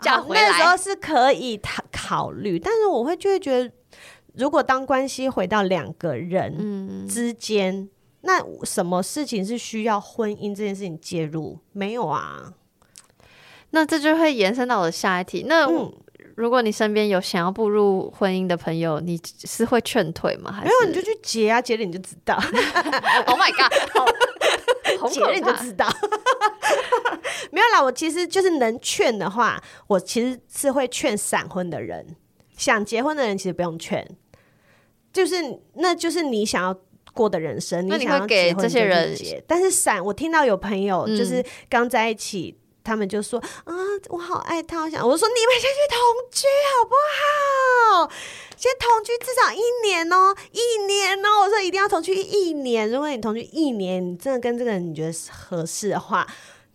[0.00, 3.68] 讲回来，那时候是可以考考虑，但是我会就会觉得。
[4.34, 7.90] 如果当关系回到两个人之间，嗯、
[8.22, 11.58] 那什么事情是需要婚姻这件事情介入？
[11.72, 12.54] 没有啊。
[13.70, 15.44] 那这就会延伸到我的下一题。
[15.46, 15.92] 那、嗯、
[16.36, 20.52] 如果你身边有想要步入婚姻的朋友，你是会劝退吗？
[20.52, 22.34] 还是没有，你就去结啊，结了你就知道。
[23.26, 23.72] Oh my god！
[25.10, 25.88] 结了你就知道。
[27.50, 32.16] 没有啦，我其实就是能劝的话，我其实是会劝闪婚的人。
[32.56, 34.06] 想结婚的人其实不用劝。
[35.12, 35.36] 就是，
[35.74, 36.76] 那就是你想要
[37.12, 37.86] 过的人生。
[37.86, 43.74] 那你想要给这些人，但是闪，我听到有朋友就是刚在一起，嗯、他们就说啊，
[44.08, 45.98] 我好爱他，我想我说你们先去同
[46.30, 46.94] 居好不
[48.06, 48.10] 好？
[48.56, 51.40] 先同居至少一年哦，一年哦。
[51.42, 52.88] 我说一定要同居一年。
[52.88, 56.26] 如果你同居一年，你真的跟这个人你觉得合适的话，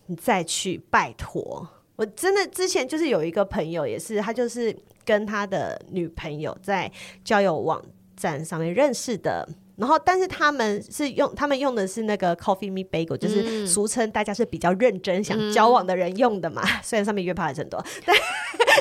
[0.08, 1.68] 你再去拜托。
[1.96, 6.92] 我真的之前就是有一个朋友，也是他就是跟他的女朋友在
[7.24, 7.82] 交友网
[8.18, 16.61] 站上面认识的，然后但是他们是用他们用的是那个 Coffee Me Bagel，就是俗称大家是比较认真想交往的人用的嘛。
[16.63, 18.15] 嗯、 虽然上面约炮还是很多，但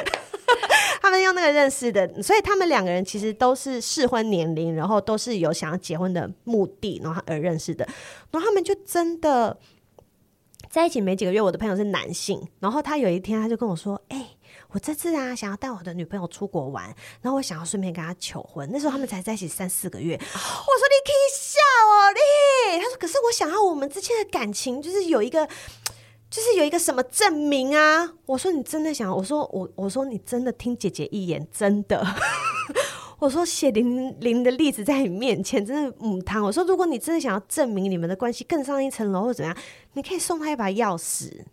[1.02, 7.86] 他们用那个认识的，所以他们两个人其实都是适婚年龄，然后都是有想要结婚的目的，然后而认识的。
[8.32, 9.56] 然后他们就真的
[10.70, 11.40] 在一起没几个月。
[11.40, 14.26] 我的朋友是男性，然后他有一天他就跟我说：“哎、欸。”
[14.76, 18.68] 我这次啊，想要带我的女朋友出国玩，然后我想要顺便跟她求婚。
[18.70, 21.58] 那时候他们才在一起三四个月，我说你可以笑
[21.88, 22.78] 哦，你。
[22.82, 25.48] 他说可是我想要我们之间的感情就是有一个，
[26.28, 28.12] 就是有一个什么证明啊？
[28.26, 29.10] 我说你真的想？
[29.16, 32.06] 我说我我说你真的听姐姐一言，真的。
[33.18, 36.44] 我说血淋淋的例子在你面前，真的母汤。
[36.44, 39.56] 我说如果你真的想要证明你们的关系更上一层楼或怎么样，
[39.94, 41.46] 你可以送他一把钥匙。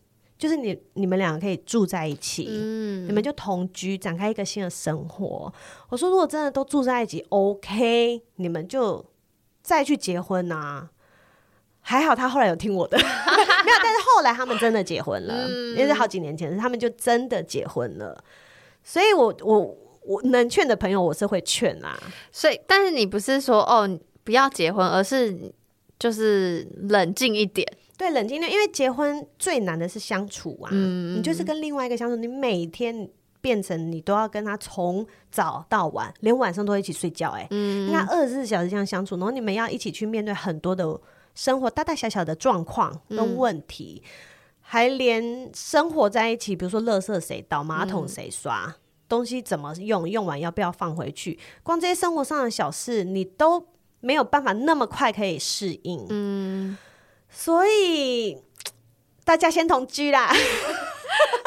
[0.44, 5.54] 就是你你们两个可以住在一起，嗯，你们就同居，展开一个新的生活。
[5.88, 9.06] 我说，如果真的都住在一起，OK，你们就
[9.62, 10.90] 再去结婚啊。
[11.80, 13.78] 还好他后来有听我的， 没有。
[13.82, 18.22] 但是后来他们真的结婚了，嗯、也是好几年前，他们就真的结婚了。
[18.84, 21.98] 所以我我我能劝的朋友，我是会劝啦。
[22.34, 23.90] 所以，但是你不是说哦
[24.26, 25.54] 不要结婚，而是
[25.98, 27.66] 就是冷静一点。
[27.98, 30.70] 对，冷静点，因为结婚最难的是相处啊。
[30.72, 33.10] 嗯，你就是跟另外一个相处，你每天
[33.42, 37.42] 变成你都要跟他从早到晚，连晚上都一起睡觉、欸。
[37.42, 41.00] 哎，嗯，跟他二十四小时这样相处，然后你们要一起去面对很多的。
[41.36, 44.10] 生活大大小小的状况跟问题，嗯、
[44.62, 48.74] 还连生活在一起，比如说垃圾谁倒，马桶谁刷，嗯、
[49.10, 53.66] 东西怎么用，用完要不要放回去，光这些生活上的小事，你都
[54.00, 56.06] 没有办法那么快可以适应。
[56.10, 56.78] 嗯，
[57.34, 58.38] 所以
[59.26, 60.32] 大家先同居啦。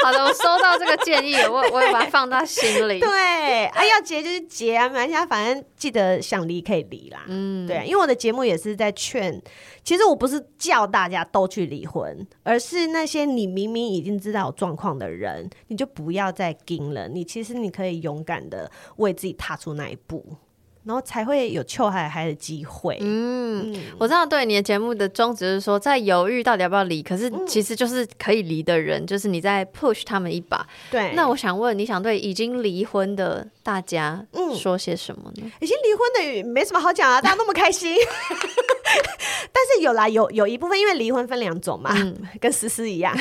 [0.04, 3.00] 好的，我收到这个建议，我我也把它放到心里。
[3.00, 4.88] 对，啊，要结就是结啊，
[5.26, 7.24] 反正记得想离可以离啦。
[7.26, 9.42] 嗯，对，因为我的节目也是在劝，
[9.82, 17.08] 其实我不是叫大家都去离婚，而是那些你明明已经知道有状况的人，你就不要再盯了。
[17.08, 20.24] 你其实你可以勇敢的为自己踏出那一步。
[20.86, 22.96] 然后才会有秋海海的机会。
[23.00, 30.64] 嗯，嗯，我知道，对你的节目的宗旨是说，在犹豫到底要不要离，可是其实就是可以离的人，嗯、就是你在 push 他们一把。
[30.90, 34.24] 对，那我想问，你想对已经离婚的大家
[34.56, 35.42] 说些什么呢？
[35.42, 37.96] 嗯、已经离婚的没什么好讲啊，大家那么开心。
[39.52, 43.12] 但是有啦，有有一部分，因为离婚分两种嘛，嗯、跟思思一样。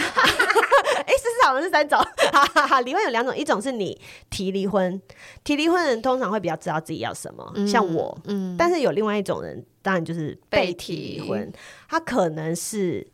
[1.05, 1.99] 哎，思思好像是三种。
[2.31, 3.99] 哈哈哈，离婚有两种，一种是你
[4.29, 5.01] 提离婚，
[5.43, 8.17] 提离婚的人通常会比较知道自己要什么，嗯、像我。
[8.25, 8.55] 嗯。
[8.57, 11.51] 但是有另外一种人，当然就是被提离婚，
[11.87, 13.05] 他可能是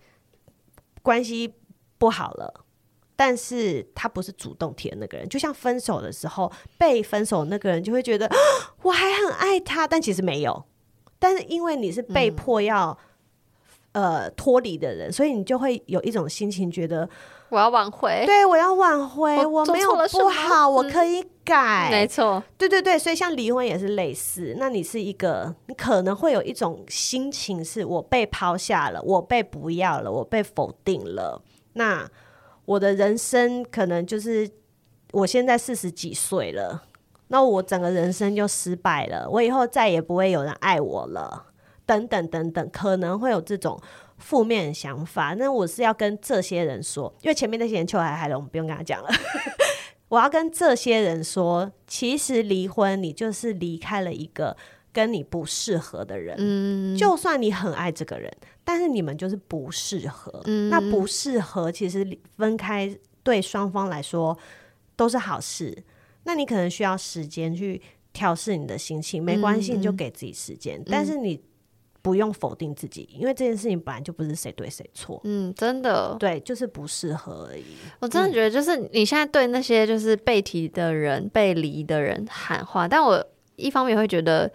[1.01, 1.53] 关系
[1.97, 2.65] 不好了，
[3.15, 5.27] 但是他不是主动提的那个人。
[5.29, 8.29] 就像分手的时候，被分手那个人就会觉得
[8.83, 10.65] 我还很爱他，但其实没有。
[11.19, 12.97] 但是因为你是被迫要、
[13.91, 17.07] 嗯、呃脱离的人，所以你就会有一种心情，觉得
[17.51, 18.23] 我要挽回。
[18.25, 21.89] 对，我要挽回，我，没有不好，我可以改。
[21.91, 24.55] 没错，对对对，所以像离婚也是类似。
[24.57, 31.41] 那你是一个，你可能会有一种心情，是我被抛下了，我被不要了，我被否定了。
[31.73, 32.09] 那
[32.63, 34.49] 我的人生可能就是
[35.11, 36.83] 我现在四十几岁了。
[37.27, 41.47] 那我整个人生就失败了，我以后再也不会有人爱我了，
[41.85, 43.77] 等等等等，可能会有这种
[44.21, 45.33] 负面的想法。
[45.33, 49.09] 那我是要跟这些人说，因为前面那些人秋海海了，我们不用跟他讲了。
[50.07, 54.55] 我要跟这些人说，其实离婚，你就是离开了一个
[54.91, 56.35] 跟你不适合的人。
[56.37, 58.29] 嗯，就算你很爱这个人，
[58.63, 60.41] 但是你们就是不适合。
[60.45, 62.05] 嗯，那不适合，其实
[62.37, 62.93] 分开
[63.23, 64.37] 对双方来说
[64.97, 65.83] 都是好事。
[66.23, 70.77] 那你可能需要时间去调试你的心情，没关系，你就给自己时间。
[70.77, 71.41] 嗯、但是你
[72.01, 75.21] 不用否定自己，因为这件事情本来就不是谁对谁错。
[75.23, 77.63] 嗯，真的，对，就是不适合而已。
[77.99, 83.23] 我真的觉得，就是你现在对那些就是被提的人、被离的人喊话，但我
[83.55, 84.51] 一方面会觉得，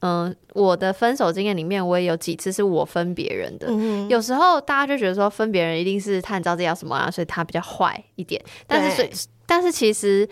[0.00, 3.68] 嗯、呃，我的分手经验里面，我也有几次是我分别人的。
[4.08, 8.40] 有时候大家就觉得说，分别人一定是他很知道自己要什么啊，所以他比较坏一点。
[8.66, 9.10] 但是，所以，
[9.46, 10.28] 但是其实。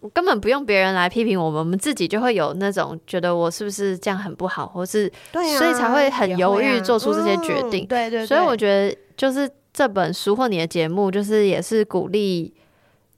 [0.00, 7.84] 我根本不用别人来批评我们，我们自己就会有那种觉得我是不是这样很不好，或是对、啊、所以才会很犹豫做出这些决定。
[7.84, 12.54] 嗯、对，对对，所以我觉得就是这本书或你的节目，就是也是鼓励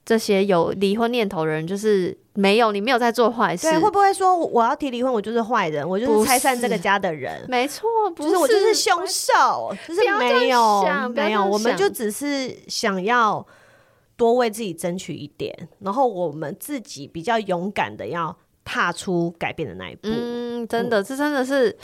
[0.03, 3.69] 这些有离婚念头的人，就是没有你没有在做坏事。
[3.69, 7.45] 对，会不会说我要提离婚，我就是坏人，我就是拆散这个家的人？
[7.47, 13.45] 没错，不是，就是我就是凶手，就是没有没有，我们就只是想要。
[14.21, 20.01] 多为自己争取一点，然后我们自己比较勇敢的要踏出改变的那一步。
[20.03, 21.75] 嗯，真的，嗯、这真的是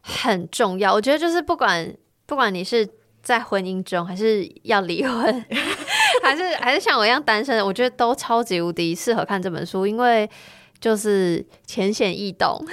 [0.00, 0.94] 很重要。
[0.94, 1.92] 我觉得就是不管
[2.26, 2.88] 不管你是
[3.20, 5.44] 在婚姻中，还是要离婚，
[6.22, 10.30] 还是 还是像我一样单身，我觉得都超级无敌适合看这本书，因为
[10.78, 12.64] 就是浅显易懂，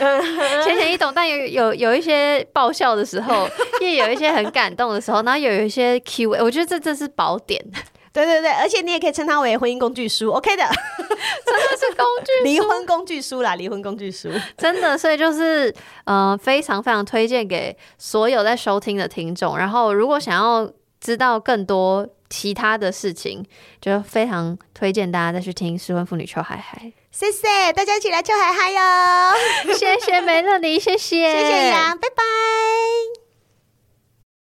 [0.64, 3.50] 浅显易懂，但有有有一些爆笑的时候，
[3.82, 7.60] 也有一些很感动的时候，然后有一些 Q&A，我觉得这这是宝典。
[8.18, 15.72] 对对对，而且你也可以称它为婚姻工具书，OK 的， 真的是工具离婚工具书啦，离婚工具书，真的，所以就是
[16.06, 19.56] 呃，非常非常推荐给所有在收听的听众。
[19.56, 20.68] 然后，如果想要
[21.00, 23.46] 知道更多其他的事情，
[23.80, 26.82] 就非常推荐大家再去听《失婚妇女秋海海》。
[27.12, 33.27] 谢谢大家一起来秋海海哟，谢谢梅乐妮，谢谢，谢谢杨，拜拜。